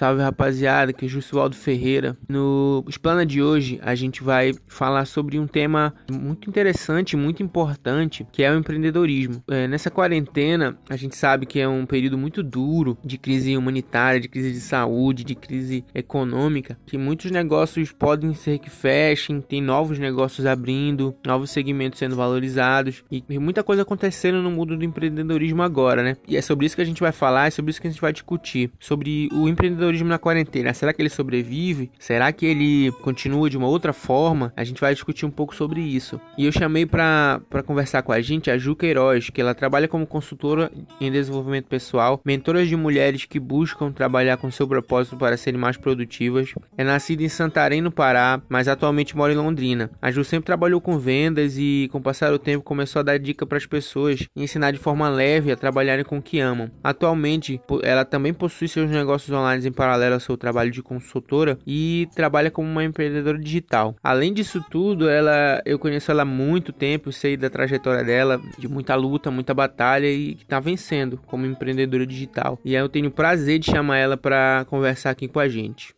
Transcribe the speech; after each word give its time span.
Salve 0.00 0.22
rapaziada, 0.22 0.94
que 0.94 1.04
é 1.04 1.08
Jusualdo 1.08 1.54
Ferreira. 1.54 2.16
No 2.26 2.82
Explana 2.88 3.26
de 3.26 3.42
hoje 3.42 3.78
a 3.82 3.94
gente 3.94 4.22
vai 4.22 4.54
falar 4.66 5.04
sobre 5.04 5.38
um 5.38 5.46
tema 5.46 5.92
muito 6.10 6.48
interessante, 6.48 7.18
muito 7.18 7.42
importante, 7.42 8.26
que 8.32 8.42
é 8.42 8.50
o 8.50 8.56
empreendedorismo. 8.56 9.44
É, 9.46 9.68
nessa 9.68 9.90
quarentena 9.90 10.78
a 10.88 10.96
gente 10.96 11.14
sabe 11.14 11.44
que 11.44 11.60
é 11.60 11.68
um 11.68 11.84
período 11.84 12.16
muito 12.16 12.42
duro 12.42 12.96
de 13.04 13.18
crise 13.18 13.54
humanitária, 13.54 14.18
de 14.18 14.28
crise 14.30 14.52
de 14.52 14.60
saúde, 14.60 15.22
de 15.22 15.34
crise 15.34 15.84
econômica, 15.94 16.78
que 16.86 16.96
muitos 16.96 17.30
negócios 17.30 17.92
podem 17.92 18.32
ser 18.32 18.58
que 18.58 18.70
fechem, 18.70 19.42
tem 19.42 19.60
novos 19.60 19.98
negócios 19.98 20.46
abrindo, 20.46 21.14
novos 21.26 21.50
segmentos 21.50 21.98
sendo 21.98 22.16
valorizados 22.16 23.04
e 23.10 23.38
muita 23.38 23.62
coisa 23.62 23.82
acontecendo 23.82 24.40
no 24.40 24.50
mundo 24.50 24.78
do 24.78 24.82
empreendedorismo 24.82 25.62
agora, 25.62 26.02
né? 26.02 26.16
E 26.26 26.38
é 26.38 26.40
sobre 26.40 26.64
isso 26.64 26.74
que 26.74 26.80
a 26.80 26.86
gente 26.86 27.02
vai 27.02 27.12
falar, 27.12 27.48
é 27.48 27.50
sobre 27.50 27.70
isso 27.70 27.82
que 27.82 27.86
a 27.86 27.90
gente 27.90 28.00
vai 28.00 28.14
discutir, 28.14 28.70
sobre 28.80 29.28
o 29.34 29.46
empreendedorismo 29.46 29.89
na 29.98 30.18
quarentena. 30.18 30.72
Será 30.72 30.92
que 30.92 31.02
ele 31.02 31.08
sobrevive? 31.08 31.90
Será 31.98 32.32
que 32.32 32.46
ele 32.46 32.92
continua 33.02 33.50
de 33.50 33.56
uma 33.56 33.68
outra 33.68 33.92
forma? 33.92 34.52
A 34.56 34.64
gente 34.64 34.80
vai 34.80 34.94
discutir 34.94 35.26
um 35.26 35.30
pouco 35.30 35.54
sobre 35.54 35.80
isso. 35.80 36.20
E 36.38 36.46
eu 36.46 36.52
chamei 36.52 36.86
para 36.86 37.40
conversar 37.66 38.02
com 38.02 38.12
a 38.12 38.20
gente 38.20 38.50
a 38.50 38.58
Ju 38.58 38.76
Queiroz, 38.76 39.30
que 39.30 39.40
ela 39.40 39.54
trabalha 39.54 39.88
como 39.88 40.06
consultora 40.06 40.70
em 41.00 41.10
desenvolvimento 41.10 41.66
pessoal, 41.66 42.20
mentora 42.24 42.64
de 42.64 42.76
mulheres 42.76 43.24
que 43.24 43.40
buscam 43.40 43.92
trabalhar 43.92 44.36
com 44.36 44.50
seu 44.50 44.66
propósito 44.66 45.16
para 45.16 45.36
serem 45.36 45.60
mais 45.60 45.76
produtivas. 45.76 46.54
É 46.76 46.84
nascida 46.84 47.22
em 47.22 47.28
Santarém, 47.28 47.80
no 47.80 47.90
Pará, 47.90 48.40
mas 48.48 48.68
atualmente 48.68 49.16
mora 49.16 49.32
em 49.32 49.36
Londrina. 49.36 49.90
A 50.00 50.10
Ju 50.10 50.24
sempre 50.24 50.46
trabalhou 50.46 50.80
com 50.80 50.98
vendas 50.98 51.56
e, 51.58 51.88
com 51.90 51.98
o 51.98 52.02
passar 52.02 52.30
do 52.30 52.38
tempo, 52.38 52.64
começou 52.64 53.00
a 53.00 53.02
dar 53.02 53.18
dica 53.18 53.46
para 53.46 53.58
as 53.58 53.66
pessoas 53.66 54.26
e 54.34 54.42
ensinar 54.42 54.70
de 54.70 54.78
forma 54.78 55.08
leve 55.08 55.50
a 55.50 55.56
trabalharem 55.56 56.04
com 56.04 56.18
o 56.18 56.22
que 56.22 56.38
amam. 56.40 56.70
Atualmente, 56.82 57.60
ela 57.82 58.04
também 58.04 58.32
possui 58.32 58.68
seus 58.68 58.90
negócios 58.90 59.30
online 59.30 59.66
em 59.66 59.72
paralelo 59.80 60.12
ao 60.12 60.20
seu 60.20 60.36
trabalho 60.36 60.70
de 60.70 60.82
consultora 60.82 61.58
e 61.66 62.06
trabalha 62.14 62.50
como 62.50 62.68
uma 62.68 62.84
empreendedora 62.84 63.38
digital. 63.38 63.96
Além 64.02 64.30
disso 64.30 64.62
tudo, 64.70 65.08
ela 65.08 65.62
eu 65.64 65.78
conheço 65.78 66.10
ela 66.10 66.20
há 66.20 66.26
muito 66.26 66.70
tempo, 66.70 67.10
sei 67.10 67.34
da 67.34 67.48
trajetória 67.48 68.04
dela, 68.04 68.38
de 68.58 68.68
muita 68.68 68.94
luta, 68.94 69.30
muita 69.30 69.54
batalha 69.54 70.06
e 70.06 70.34
que 70.34 70.42
está 70.42 70.60
vencendo 70.60 71.18
como 71.24 71.46
empreendedora 71.46 72.06
digital. 72.06 72.58
E 72.62 72.76
aí 72.76 72.82
eu 72.82 72.90
tenho 72.90 73.08
o 73.08 73.10
prazer 73.10 73.58
de 73.58 73.70
chamar 73.70 73.96
ela 73.96 74.18
para 74.18 74.66
conversar 74.68 75.08
aqui 75.08 75.26
com 75.26 75.40
a 75.40 75.48
gente. 75.48 75.94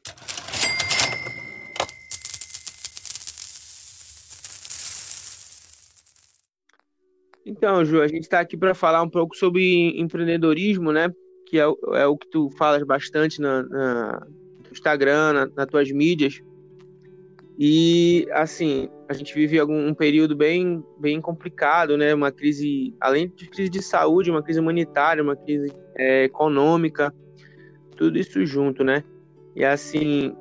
Então, 7.45 7.85
Ju, 7.85 8.01
a 8.01 8.07
gente 8.07 8.23
está 8.23 8.39
aqui 8.39 8.57
para 8.57 8.77
falar 8.77 9.03
um 9.03 9.11
pouco 9.11 9.37
sobre 9.37 10.01
empreendedorismo, 10.01 10.93
né? 10.93 11.09
Que 11.53 11.61
é, 11.61 11.65
é 11.65 12.07
o 12.07 12.17
que 12.17 12.27
tu 12.29 12.49
falas 12.57 12.83
bastante 12.83 13.39
na, 13.39 13.63
na 13.65 14.27
no 14.65 14.73
Instagram, 14.73 15.35
na, 15.35 15.51
nas 15.55 15.67
tuas 15.67 15.93
mídias. 15.93 16.41
E, 17.59 18.27
assim, 18.33 18.89
a 19.07 19.13
gente 19.13 19.35
vive 19.35 19.59
algum, 19.59 19.87
um 19.87 19.93
período 19.93 20.35
bem, 20.35 20.83
bem 20.99 21.21
complicado, 21.21 21.99
né? 21.99 22.15
Uma 22.15 22.33
crise, 22.33 22.95
além 22.99 23.29
de 23.29 23.51
crise 23.51 23.69
de 23.69 23.83
saúde, 23.83 24.31
uma 24.31 24.43
crise 24.43 24.61
humanitária, 24.61 25.23
uma 25.23 25.37
crise 25.37 25.71
é, 25.95 26.25
econômica, 26.25 27.15
tudo 27.99 28.19
isso 28.19 28.47
junto, 28.47 28.83
né? 28.83 29.05
E, 29.55 29.63
assim, 29.63 30.35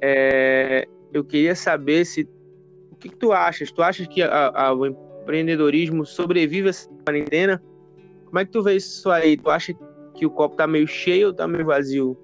é, 0.00 0.88
eu 1.14 1.22
queria 1.22 1.54
saber 1.54 2.04
se. 2.04 2.28
O 2.90 2.96
que, 2.96 3.08
que 3.08 3.16
tu 3.16 3.32
achas? 3.32 3.70
Tu 3.70 3.80
achas 3.80 4.08
que 4.08 4.20
a, 4.20 4.48
a, 4.48 4.74
o 4.74 4.84
empreendedorismo 4.84 6.04
sobrevive 6.04 6.70
essa 6.70 6.90
quarentena? 7.04 7.62
Como 8.26 8.40
é 8.40 8.44
que 8.44 8.50
tu 8.50 8.64
vê 8.64 8.74
isso 8.74 9.08
aí? 9.08 9.36
Tu 9.36 9.48
acha 9.48 9.72
que 9.72 9.91
o 10.26 10.30
copo 10.30 10.56
tá 10.56 10.66
meio 10.66 10.86
cheio 10.86 11.28
ou 11.28 11.34
tá 11.34 11.48
meio 11.48 11.66
vazio? 11.66 12.16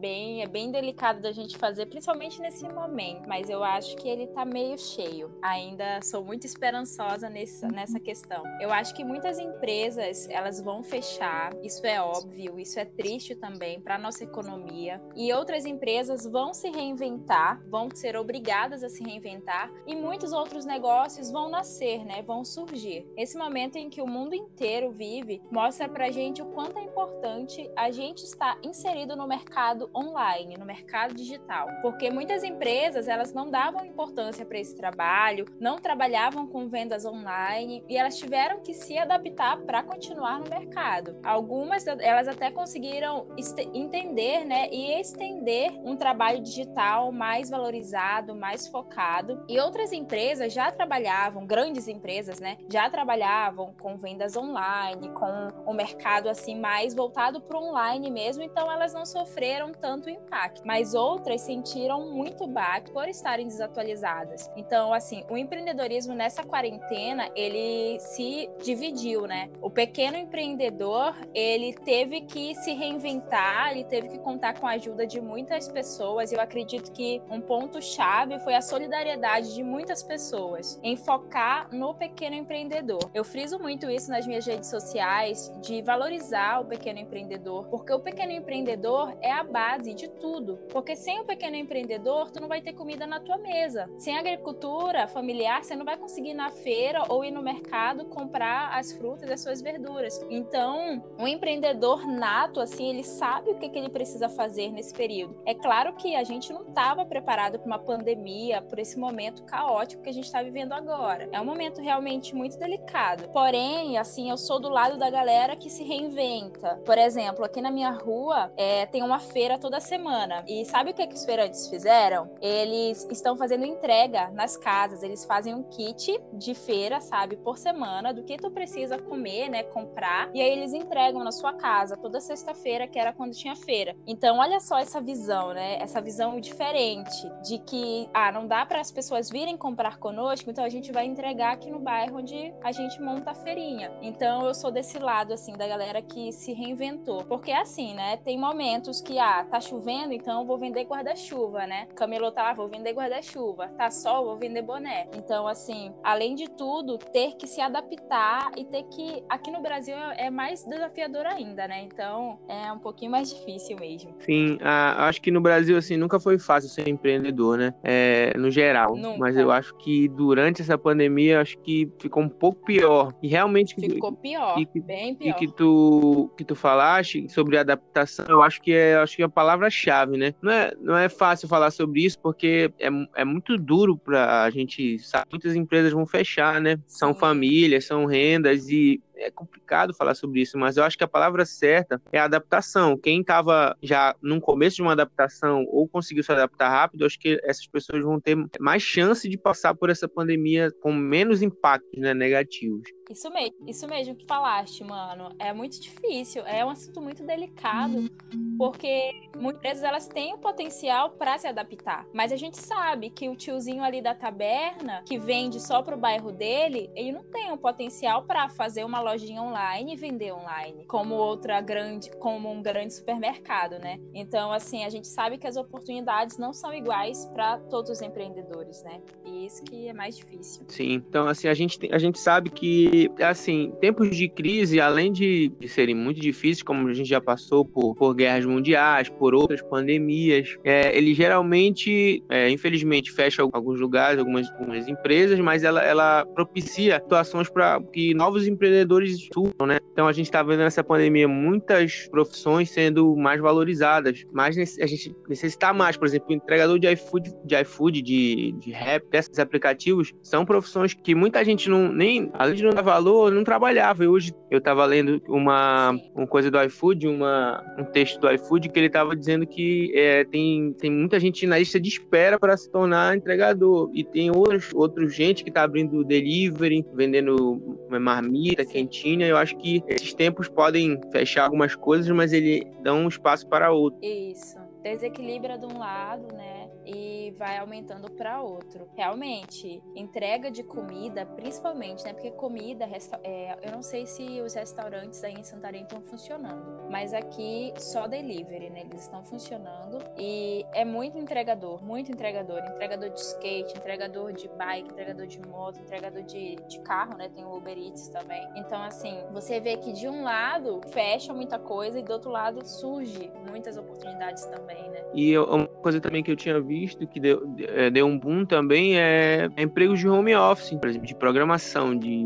Bem, 0.00 0.42
é 0.42 0.46
bem 0.46 0.72
delicado 0.72 1.20
da 1.20 1.30
gente 1.30 1.58
fazer, 1.58 1.86
principalmente 1.86 2.40
nesse 2.40 2.66
momento, 2.66 3.28
mas 3.28 3.50
eu 3.50 3.62
acho 3.62 3.96
que 3.96 4.08
ele 4.08 4.26
tá 4.28 4.44
meio 4.44 4.78
cheio. 4.78 5.30
Ainda 5.42 6.00
sou 6.02 6.24
muito 6.24 6.46
esperançosa 6.46 7.28
nessa, 7.28 7.68
nessa 7.68 8.00
questão. 8.00 8.42
Eu 8.60 8.72
acho 8.72 8.94
que 8.94 9.04
muitas 9.04 9.38
empresas, 9.38 10.28
elas 10.30 10.60
vão 10.60 10.82
fechar, 10.82 11.52
isso 11.62 11.86
é 11.86 12.00
óbvio, 12.00 12.58
isso 12.58 12.80
é 12.80 12.84
triste 12.84 13.34
também 13.34 13.80
para 13.80 13.98
nossa 13.98 14.24
economia, 14.24 15.00
e 15.14 15.32
outras 15.32 15.66
empresas 15.66 16.24
vão 16.24 16.54
se 16.54 16.70
reinventar, 16.70 17.62
vão 17.68 17.88
ser 17.92 18.16
obrigadas 18.16 18.82
a 18.82 18.88
se 18.88 19.04
reinventar, 19.04 19.70
e 19.86 19.94
muitos 19.94 20.32
outros 20.32 20.64
negócios 20.64 21.30
vão 21.30 21.50
nascer, 21.50 22.04
né, 22.06 22.22
vão 22.22 22.44
surgir. 22.44 23.06
Esse 23.16 23.36
momento 23.36 23.76
em 23.76 23.90
que 23.90 24.00
o 24.00 24.06
mundo 24.06 24.34
inteiro 24.34 24.90
vive 24.90 25.42
mostra 25.50 25.88
pra 25.88 26.10
gente 26.10 26.40
o 26.40 26.46
quanto 26.46 26.78
é 26.78 26.82
importante 26.82 27.70
a 27.76 27.90
gente 27.90 28.24
estar 28.24 28.58
inserido 28.62 29.14
no 29.14 29.26
mercado 29.26 29.89
online, 29.94 30.56
no 30.56 30.64
mercado 30.64 31.14
digital, 31.14 31.68
porque 31.82 32.10
muitas 32.10 32.42
empresas 32.42 33.08
elas 33.08 33.32
não 33.32 33.50
davam 33.50 33.84
importância 33.84 34.44
para 34.44 34.58
esse 34.58 34.76
trabalho, 34.76 35.46
não 35.58 35.76
trabalhavam 35.76 36.46
com 36.46 36.68
vendas 36.68 37.04
online 37.04 37.84
e 37.88 37.96
elas 37.96 38.16
tiveram 38.16 38.60
que 38.60 38.74
se 38.74 38.98
adaptar 38.98 39.58
para 39.58 39.82
continuar 39.82 40.38
no 40.38 40.48
mercado. 40.48 41.18
Algumas 41.22 41.86
elas 41.86 42.28
até 42.28 42.50
conseguiram 42.50 43.26
entender, 43.74 44.44
né, 44.44 44.68
e 44.70 45.00
estender 45.00 45.72
um 45.84 45.96
trabalho 45.96 46.40
digital 46.40 47.12
mais 47.12 47.50
valorizado, 47.50 48.34
mais 48.34 48.68
focado. 48.68 49.44
E 49.48 49.58
outras 49.58 49.92
empresas 49.92 50.52
já 50.52 50.70
trabalhavam, 50.70 51.46
grandes 51.46 51.88
empresas, 51.88 52.38
né, 52.40 52.58
já 52.70 52.88
trabalhavam 52.88 53.74
com 53.80 53.96
vendas 53.96 54.36
online, 54.36 55.10
com 55.10 55.48
o 55.66 55.72
mercado 55.72 56.28
assim 56.28 56.58
mais 56.58 56.94
voltado 56.94 57.40
para 57.40 57.58
online 57.58 58.10
mesmo, 58.10 58.42
então 58.42 58.70
elas 58.70 58.92
não 58.92 59.04
sofreram 59.04 59.72
tanto 59.80 60.10
impacto, 60.10 60.62
mas 60.64 60.94
outras 60.94 61.40
sentiram 61.40 62.10
muito 62.10 62.46
baque 62.46 62.92
por 62.92 63.08
estarem 63.08 63.46
desatualizadas. 63.46 64.50
Então, 64.56 64.92
assim, 64.92 65.24
o 65.28 65.36
empreendedorismo 65.36 66.14
nessa 66.14 66.42
quarentena, 66.44 67.30
ele 67.34 67.98
se 68.00 68.48
dividiu, 68.62 69.26
né? 69.26 69.50
O 69.60 69.70
pequeno 69.70 70.16
empreendedor, 70.16 71.14
ele 71.34 71.72
teve 71.72 72.20
que 72.22 72.54
se 72.56 72.72
reinventar, 72.72 73.72
ele 73.72 73.84
teve 73.84 74.08
que 74.08 74.18
contar 74.18 74.58
com 74.58 74.66
a 74.66 74.72
ajuda 74.72 75.06
de 75.06 75.20
muitas 75.20 75.68
pessoas. 75.68 76.32
Eu 76.32 76.40
acredito 76.40 76.92
que 76.92 77.22
um 77.30 77.40
ponto 77.40 77.80
chave 77.80 78.38
foi 78.40 78.54
a 78.54 78.60
solidariedade 78.60 79.54
de 79.54 79.62
muitas 79.62 80.02
pessoas 80.02 80.78
em 80.82 80.96
focar 80.96 81.68
no 81.72 81.94
pequeno 81.94 82.36
empreendedor. 82.36 83.10
Eu 83.14 83.24
friso 83.24 83.58
muito 83.58 83.88
isso 83.90 84.10
nas 84.10 84.26
minhas 84.26 84.46
redes 84.46 84.68
sociais 84.68 85.52
de 85.60 85.82
valorizar 85.82 86.60
o 86.60 86.64
pequeno 86.64 86.98
empreendedor, 86.98 87.66
porque 87.68 87.92
o 87.92 88.00
pequeno 88.00 88.32
empreendedor 88.32 89.16
é 89.20 89.32
a 89.32 89.42
base 89.42 89.69
de 89.78 90.08
tudo. 90.08 90.58
Porque 90.70 90.96
sem 90.96 91.20
o 91.20 91.24
pequeno 91.24 91.56
empreendedor, 91.56 92.30
tu 92.30 92.40
não 92.40 92.48
vai 92.48 92.60
ter 92.60 92.72
comida 92.72 93.06
na 93.06 93.20
tua 93.20 93.36
mesa. 93.38 93.88
Sem 93.98 94.16
agricultura 94.16 95.06
familiar, 95.06 95.62
você 95.62 95.76
não 95.76 95.84
vai 95.84 95.96
conseguir 95.96 96.30
ir 96.30 96.34
na 96.34 96.50
feira 96.50 97.04
ou 97.08 97.24
ir 97.24 97.30
no 97.30 97.42
mercado 97.42 98.06
comprar 98.06 98.76
as 98.76 98.92
frutas 98.92 99.28
e 99.28 99.32
as 99.32 99.40
suas 99.40 99.60
verduras. 99.60 100.24
Então, 100.30 101.02
um 101.18 101.26
empreendedor 101.26 102.06
nato, 102.06 102.60
assim, 102.60 102.88
ele 102.88 103.04
sabe 103.04 103.50
o 103.50 103.58
que, 103.58 103.68
que 103.68 103.78
ele 103.78 103.88
precisa 103.88 104.28
fazer 104.28 104.70
nesse 104.72 104.94
período. 104.94 105.40
É 105.44 105.54
claro 105.54 105.94
que 105.94 106.14
a 106.14 106.24
gente 106.24 106.52
não 106.52 106.62
estava 106.62 107.04
preparado 107.04 107.58
para 107.58 107.66
uma 107.66 107.78
pandemia, 107.78 108.62
por 108.62 108.78
esse 108.78 108.98
momento 108.98 109.42
caótico 109.44 110.02
que 110.02 110.08
a 110.08 110.12
gente 110.12 110.24
está 110.24 110.42
vivendo 110.42 110.72
agora. 110.72 111.28
É 111.32 111.40
um 111.40 111.44
momento 111.44 111.80
realmente 111.80 112.34
muito 112.34 112.58
delicado. 112.58 113.28
Porém, 113.28 113.98
assim, 113.98 114.30
eu 114.30 114.36
sou 114.36 114.60
do 114.60 114.68
lado 114.68 114.96
da 114.98 115.10
galera 115.10 115.56
que 115.56 115.68
se 115.68 115.84
reinventa. 115.84 116.80
Por 116.84 116.98
exemplo, 116.98 117.44
aqui 117.44 117.60
na 117.60 117.70
minha 117.70 117.90
rua, 117.90 118.52
é, 118.56 118.86
tem 118.86 119.02
uma 119.02 119.18
feira 119.18 119.58
toda 119.60 119.80
semana. 119.80 120.42
E 120.48 120.64
sabe 120.64 120.90
o 120.90 120.94
que, 120.94 121.06
que 121.06 121.14
os 121.14 121.24
feirantes 121.24 121.68
fizeram? 121.68 122.30
Eles 122.40 123.06
estão 123.10 123.36
fazendo 123.36 123.64
entrega 123.64 124.30
nas 124.30 124.56
casas. 124.56 125.02
Eles 125.02 125.24
fazem 125.24 125.54
um 125.54 125.62
kit 125.62 126.18
de 126.32 126.54
feira, 126.54 127.00
sabe, 127.00 127.36
por 127.36 127.58
semana, 127.58 128.12
do 128.12 128.24
que 128.24 128.36
tu 128.36 128.50
precisa 128.50 128.98
comer, 128.98 129.48
né, 129.48 129.62
comprar. 129.62 130.30
E 130.34 130.40
aí 130.40 130.50
eles 130.50 130.72
entregam 130.72 131.22
na 131.22 131.30
sua 131.30 131.52
casa 131.52 131.96
toda 131.96 132.20
sexta-feira, 132.20 132.88
que 132.88 132.98
era 132.98 133.12
quando 133.12 133.32
tinha 133.32 133.54
feira. 133.54 133.94
Então, 134.06 134.38
olha 134.38 134.58
só 134.60 134.78
essa 134.78 135.00
visão, 135.00 135.52
né? 135.52 135.76
Essa 135.80 136.00
visão 136.00 136.40
diferente 136.40 137.30
de 137.42 137.58
que, 137.58 138.08
ah, 138.14 138.32
não 138.32 138.46
dá 138.46 138.64
para 138.64 138.80
as 138.80 138.90
pessoas 138.90 139.30
virem 139.30 139.56
comprar 139.56 139.98
conosco, 139.98 140.50
então 140.50 140.64
a 140.64 140.68
gente 140.68 140.90
vai 140.90 141.04
entregar 141.04 141.52
aqui 141.52 141.70
no 141.70 141.78
bairro 141.78 142.18
onde 142.18 142.52
a 142.62 142.72
gente 142.72 143.00
monta 143.00 143.32
a 143.32 143.34
feirinha. 143.34 143.92
Então, 144.00 144.46
eu 144.46 144.54
sou 144.54 144.70
desse 144.70 144.98
lado, 144.98 145.32
assim, 145.32 145.52
da 145.52 145.68
galera 145.68 146.00
que 146.00 146.32
se 146.32 146.52
reinventou. 146.52 147.24
Porque 147.24 147.50
é 147.50 147.60
assim, 147.60 147.94
né? 147.94 148.16
Tem 148.16 148.38
momentos 148.38 148.70
momentos 148.70 149.00
que, 149.00 149.18
ah, 149.18 149.44
tá 149.50 149.60
chovendo, 149.60 150.14
então 150.14 150.40
eu 150.40 150.46
vou 150.46 150.56
vender 150.56 150.84
guarda-chuva, 150.84 151.66
né? 151.66 151.86
Camelô 151.94 152.32
tá 152.32 152.42
lá, 152.42 152.52
vou 152.54 152.68
vender 152.68 152.92
guarda-chuva. 152.92 153.68
Tá 153.76 153.90
sol, 153.90 154.24
vou 154.24 154.36
vender 154.36 154.62
boné. 154.62 155.06
Então, 155.14 155.46
assim, 155.46 155.92
além 156.02 156.34
de 156.34 156.48
tudo, 156.48 156.96
ter 156.98 157.36
que 157.36 157.46
se 157.46 157.60
adaptar 157.60 158.50
e 158.56 158.64
ter 158.64 158.84
que. 158.84 159.22
Aqui 159.28 159.50
no 159.50 159.60
Brasil 159.60 159.94
é 160.16 160.30
mais 160.30 160.64
desafiador 160.64 161.26
ainda, 161.26 161.68
né? 161.68 161.82
Então, 161.82 162.38
é 162.48 162.72
um 162.72 162.78
pouquinho 162.78 163.10
mais 163.10 163.34
difícil 163.34 163.76
mesmo. 163.78 164.14
Sim, 164.20 164.58
ah, 164.62 165.08
acho 165.08 165.20
que 165.20 165.30
no 165.30 165.40
Brasil, 165.40 165.76
assim, 165.76 165.96
nunca 165.96 166.18
foi 166.18 166.38
fácil 166.38 166.70
ser 166.70 166.88
empreendedor, 166.88 167.58
né? 167.58 167.74
É, 167.82 168.32
no 168.38 168.50
geral. 168.50 168.96
Nunca. 168.96 169.18
Mas 169.18 169.36
eu 169.36 169.50
acho 169.50 169.74
que 169.76 170.08
durante 170.08 170.62
essa 170.62 170.78
pandemia, 170.78 171.40
acho 171.40 171.58
que 171.58 171.90
ficou 171.98 172.22
um 172.22 172.28
pouco 172.28 172.64
pior. 172.64 173.12
E 173.22 173.28
realmente. 173.28 173.74
Ficou 173.74 174.12
pior, 174.12 174.58
e, 174.58 174.80
bem 174.80 175.14
pior. 175.14 175.30
E 175.30 175.34
que 175.34 175.48
tu, 175.48 176.30
que 176.36 176.44
tu 176.44 176.54
falaste 176.54 177.28
sobre 177.28 177.58
adaptação, 177.58 178.26
eu 178.28 178.42
acho 178.42 178.60
que 178.62 178.70
que 178.70 178.74
é, 178.74 178.94
acho 178.96 179.16
que 179.16 179.22
é 179.22 179.28
palavra-chave, 179.30 180.16
né? 180.16 180.34
Não 180.42 180.52
é, 180.52 180.72
não 180.80 180.96
é 180.96 181.08
fácil 181.08 181.48
falar 181.48 181.70
sobre 181.70 182.04
isso 182.04 182.18
porque 182.18 182.72
é, 182.78 182.88
é 183.16 183.24
muito 183.24 183.56
duro 183.56 183.96
para 183.96 184.44
a 184.44 184.50
gente. 184.50 184.98
Sabe? 184.98 185.26
Muitas 185.30 185.54
empresas 185.54 185.92
vão 185.92 186.06
fechar, 186.06 186.60
né? 186.60 186.78
São 186.86 187.14
famílias, 187.14 187.86
são 187.86 188.04
rendas 188.06 188.68
e 188.68 189.00
é 189.20 189.30
complicado 189.30 189.94
falar 189.94 190.14
sobre 190.14 190.40
isso, 190.40 190.58
mas 190.58 190.76
eu 190.76 190.84
acho 190.84 190.96
que 190.96 191.04
a 191.04 191.08
palavra 191.08 191.44
certa 191.44 192.00
é 192.10 192.18
adaptação. 192.18 192.96
Quem 192.96 193.20
estava 193.20 193.76
já 193.82 194.16
no 194.22 194.40
começo 194.40 194.76
de 194.76 194.82
uma 194.82 194.92
adaptação 194.92 195.64
ou 195.68 195.86
conseguiu 195.86 196.24
se 196.24 196.32
adaptar 196.32 196.70
rápido, 196.70 197.04
acho 197.04 197.18
que 197.18 197.38
essas 197.44 197.66
pessoas 197.66 198.02
vão 198.02 198.18
ter 198.18 198.36
mais 198.58 198.82
chance 198.82 199.28
de 199.28 199.36
passar 199.36 199.74
por 199.74 199.90
essa 199.90 200.08
pandemia 200.08 200.70
com 200.80 200.92
menos 200.92 201.42
impactos 201.42 202.00
né, 202.00 202.14
negativos. 202.14 202.82
Isso 203.10 203.28
mesmo, 203.28 203.56
isso 203.66 203.88
mesmo 203.88 204.14
que 204.14 204.24
falaste, 204.24 204.84
mano. 204.84 205.34
É 205.38 205.52
muito 205.52 205.80
difícil, 205.80 206.46
é 206.46 206.64
um 206.64 206.70
assunto 206.70 207.00
muito 207.00 207.24
delicado, 207.24 208.08
porque 208.56 209.10
muitas 209.36 209.62
vezes 209.62 209.82
elas 209.82 210.06
têm 210.06 210.32
o 210.32 210.38
potencial 210.38 211.10
para 211.10 211.36
se 211.36 211.48
adaptar. 211.48 212.06
Mas 212.14 212.30
a 212.30 212.36
gente 212.36 212.56
sabe 212.56 213.10
que 213.10 213.28
o 213.28 213.34
tiozinho 213.34 213.82
ali 213.82 214.00
da 214.00 214.14
taberna, 214.14 215.02
que 215.04 215.18
vende 215.18 215.60
só 215.60 215.82
pro 215.82 215.96
bairro 215.96 216.30
dele, 216.30 216.88
ele 216.94 217.10
não 217.10 217.24
tem 217.24 217.50
o 217.50 217.58
potencial 217.58 218.22
para 218.22 218.48
fazer 218.48 218.84
uma 218.84 219.00
lojinha 219.00 219.42
online 219.42 219.94
e 219.94 219.96
vender 219.96 220.32
online, 220.32 220.84
como 220.86 221.14
outra 221.14 221.60
grande, 221.60 222.10
como 222.18 222.48
um 222.48 222.62
grande 222.62 222.94
supermercado, 222.94 223.78
né? 223.80 223.98
Então, 224.14 224.52
assim, 224.52 224.84
a 224.84 224.88
gente 224.88 225.08
sabe 225.08 225.36
que 225.36 225.46
as 225.46 225.56
oportunidades 225.56 226.38
não 226.38 226.52
são 226.52 226.72
iguais 226.72 227.26
para 227.26 227.58
todos 227.58 227.90
os 227.90 228.00
empreendedores, 228.02 228.84
né? 228.84 229.00
E 229.24 229.46
isso 229.46 229.64
que 229.64 229.88
é 229.88 229.92
mais 229.92 230.16
difícil. 230.16 230.64
Sim, 230.68 230.92
então 230.92 231.26
assim, 231.26 231.48
a 231.48 231.54
gente, 231.54 231.78
a 231.92 231.98
gente 231.98 232.18
sabe 232.18 232.50
que 232.50 232.99
assim, 233.20 233.72
tempos 233.80 234.16
de 234.16 234.28
crise, 234.28 234.80
além 234.80 235.12
de, 235.12 235.52
de 235.58 235.68
serem 235.68 235.94
muito 235.94 236.20
difíceis, 236.20 236.62
como 236.62 236.88
a 236.88 236.92
gente 236.92 237.08
já 237.08 237.20
passou 237.20 237.64
por, 237.64 237.94
por 237.94 238.14
guerras 238.14 238.44
mundiais, 238.44 239.08
por 239.08 239.34
outras 239.34 239.62
pandemias, 239.62 240.56
é, 240.64 240.96
ele 240.96 241.14
geralmente, 241.14 242.22
é, 242.28 242.50
infelizmente, 242.50 243.12
fecha 243.12 243.42
alguns 243.42 243.80
lugares, 243.80 244.18
algumas, 244.18 244.50
algumas 244.52 244.88
empresas, 244.88 245.38
mas 245.38 245.62
ela, 245.62 245.82
ela 245.82 246.26
propicia 246.34 247.00
situações 247.00 247.48
para 247.48 247.80
que 247.92 248.14
novos 248.14 248.46
empreendedores 248.46 249.28
surjam, 249.32 249.66
né? 249.66 249.78
Então 249.92 250.06
a 250.06 250.12
gente 250.12 250.26
está 250.26 250.42
vendo 250.42 250.60
nessa 250.60 250.82
pandemia 250.82 251.28
muitas 251.28 252.08
profissões 252.10 252.70
sendo 252.70 253.16
mais 253.16 253.40
valorizadas, 253.40 254.24
mas 254.32 254.56
a 254.56 254.86
gente 254.86 255.14
necessita 255.28 255.72
mais, 255.72 255.96
por 255.96 256.06
exemplo, 256.06 256.32
entregador 256.32 256.78
de 256.78 256.90
iFood, 256.92 257.32
de 257.44 257.60
iFood, 257.60 258.02
de, 258.02 258.52
de 258.52 258.70
rap, 258.70 259.04
desses 259.10 259.38
aplicativos, 259.38 260.12
são 260.22 260.44
profissões 260.44 260.94
que 260.94 261.14
muita 261.14 261.44
gente 261.44 261.68
não 261.68 261.92
nem 261.92 262.30
além 262.34 262.54
de 262.54 262.62
não 262.62 262.70
dar 262.70 262.82
valor, 262.90 263.30
não 263.30 263.44
trabalhava. 263.44 264.04
E 264.04 264.08
hoje 264.08 264.32
eu 264.50 264.58
estava 264.58 264.84
lendo 264.84 265.22
uma, 265.28 265.96
uma 266.14 266.26
coisa 266.26 266.50
do 266.50 266.60
iFood, 266.64 267.06
uma, 267.06 267.62
um 267.78 267.84
texto 267.84 268.20
do 268.20 268.30
iFood, 268.30 268.68
que 268.68 268.78
ele 268.78 268.88
estava 268.88 269.14
dizendo 269.14 269.46
que 269.46 269.92
é, 269.94 270.24
tem, 270.24 270.72
tem 270.74 270.90
muita 270.90 271.20
gente 271.20 271.46
na 271.46 271.58
lista 271.58 271.78
de 271.78 271.88
espera 271.88 272.38
para 272.38 272.56
se 272.56 272.70
tornar 272.70 273.16
entregador. 273.16 273.90
E 273.94 274.02
tem 274.04 274.30
outros, 274.30 274.70
outros 274.74 275.14
gente 275.14 275.44
que 275.44 275.50
está 275.50 275.62
abrindo 275.62 276.04
delivery, 276.04 276.84
vendendo 276.94 277.78
marmita, 277.88 278.64
quentinha. 278.64 279.26
Eu 279.26 279.36
acho 279.36 279.56
que 279.56 279.82
esses 279.86 280.12
tempos 280.12 280.48
podem 280.48 281.00
fechar 281.12 281.44
algumas 281.44 281.76
coisas, 281.76 282.10
mas 282.10 282.32
ele 282.32 282.66
dá 282.82 282.92
um 282.92 283.08
espaço 283.08 283.46
para 283.48 283.70
outro. 283.70 284.00
Isso. 284.02 284.58
Desequilibra 284.82 285.58
de 285.58 285.66
um 285.66 285.78
lado, 285.78 286.26
né? 286.34 286.68
E 286.92 287.30
vai 287.38 287.56
aumentando 287.58 288.10
para 288.10 288.42
outro. 288.42 288.88
Realmente, 288.96 289.82
entrega 289.94 290.50
de 290.50 290.62
comida, 290.64 291.24
principalmente, 291.24 292.04
né? 292.04 292.12
Porque 292.12 292.32
comida, 292.32 292.88
é, 293.22 293.56
eu 293.62 293.70
não 293.70 293.82
sei 293.82 294.06
se 294.06 294.40
os 294.40 294.54
restaurantes 294.54 295.22
aí 295.22 295.34
em 295.34 295.44
Santarém 295.44 295.82
estão 295.82 296.00
funcionando, 296.00 296.90
mas 296.90 297.14
aqui 297.14 297.72
só 297.76 298.08
delivery, 298.08 298.70
né? 298.70 298.80
Eles 298.80 299.02
estão 299.02 299.22
funcionando 299.22 299.98
e 300.18 300.64
é 300.72 300.84
muito 300.84 301.16
entregador, 301.16 301.82
muito 301.84 302.10
entregador. 302.10 302.58
Entregador 302.74 303.10
de 303.10 303.20
skate, 303.20 303.78
entregador 303.78 304.32
de 304.32 304.48
bike, 304.48 304.90
entregador 304.90 305.26
de 305.26 305.40
moto, 305.46 305.80
entregador 305.80 306.22
de, 306.22 306.56
de 306.68 306.80
carro, 306.80 307.16
né? 307.16 307.28
Tem 307.28 307.44
o 307.44 307.56
Uber 307.56 307.76
Eats 307.78 308.08
também. 308.08 308.42
Então, 308.56 308.82
assim, 308.82 309.16
você 309.32 309.60
vê 309.60 309.76
que 309.76 309.92
de 309.92 310.08
um 310.08 310.24
lado 310.24 310.80
fecha 310.88 311.32
muita 311.32 311.58
coisa 311.58 312.00
e 312.00 312.02
do 312.02 312.12
outro 312.12 312.30
lado 312.30 312.66
surge 312.66 313.30
muitas 313.48 313.76
oportunidades 313.76 314.44
também, 314.46 314.90
né? 314.90 315.04
E 315.14 315.38
uma 315.38 315.66
coisa 315.66 316.00
também 316.00 316.22
que 316.22 316.30
eu 316.30 316.36
tinha 316.36 316.60
visto 316.60 316.79
que 316.88 317.20
deu, 317.20 317.42
é, 317.58 317.90
deu 317.90 318.06
um 318.06 318.18
boom 318.18 318.44
também 318.44 318.98
é, 318.98 319.48
é 319.56 319.62
empregos 319.62 319.98
de 319.98 320.08
home 320.08 320.34
office, 320.34 320.74
por 320.78 320.88
exemplo, 320.88 321.06
de 321.06 321.14
programação, 321.14 321.96
de, 321.96 322.24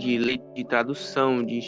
de, 0.00 0.40
de 0.54 0.64
tradução, 0.64 1.44
de 1.44 1.60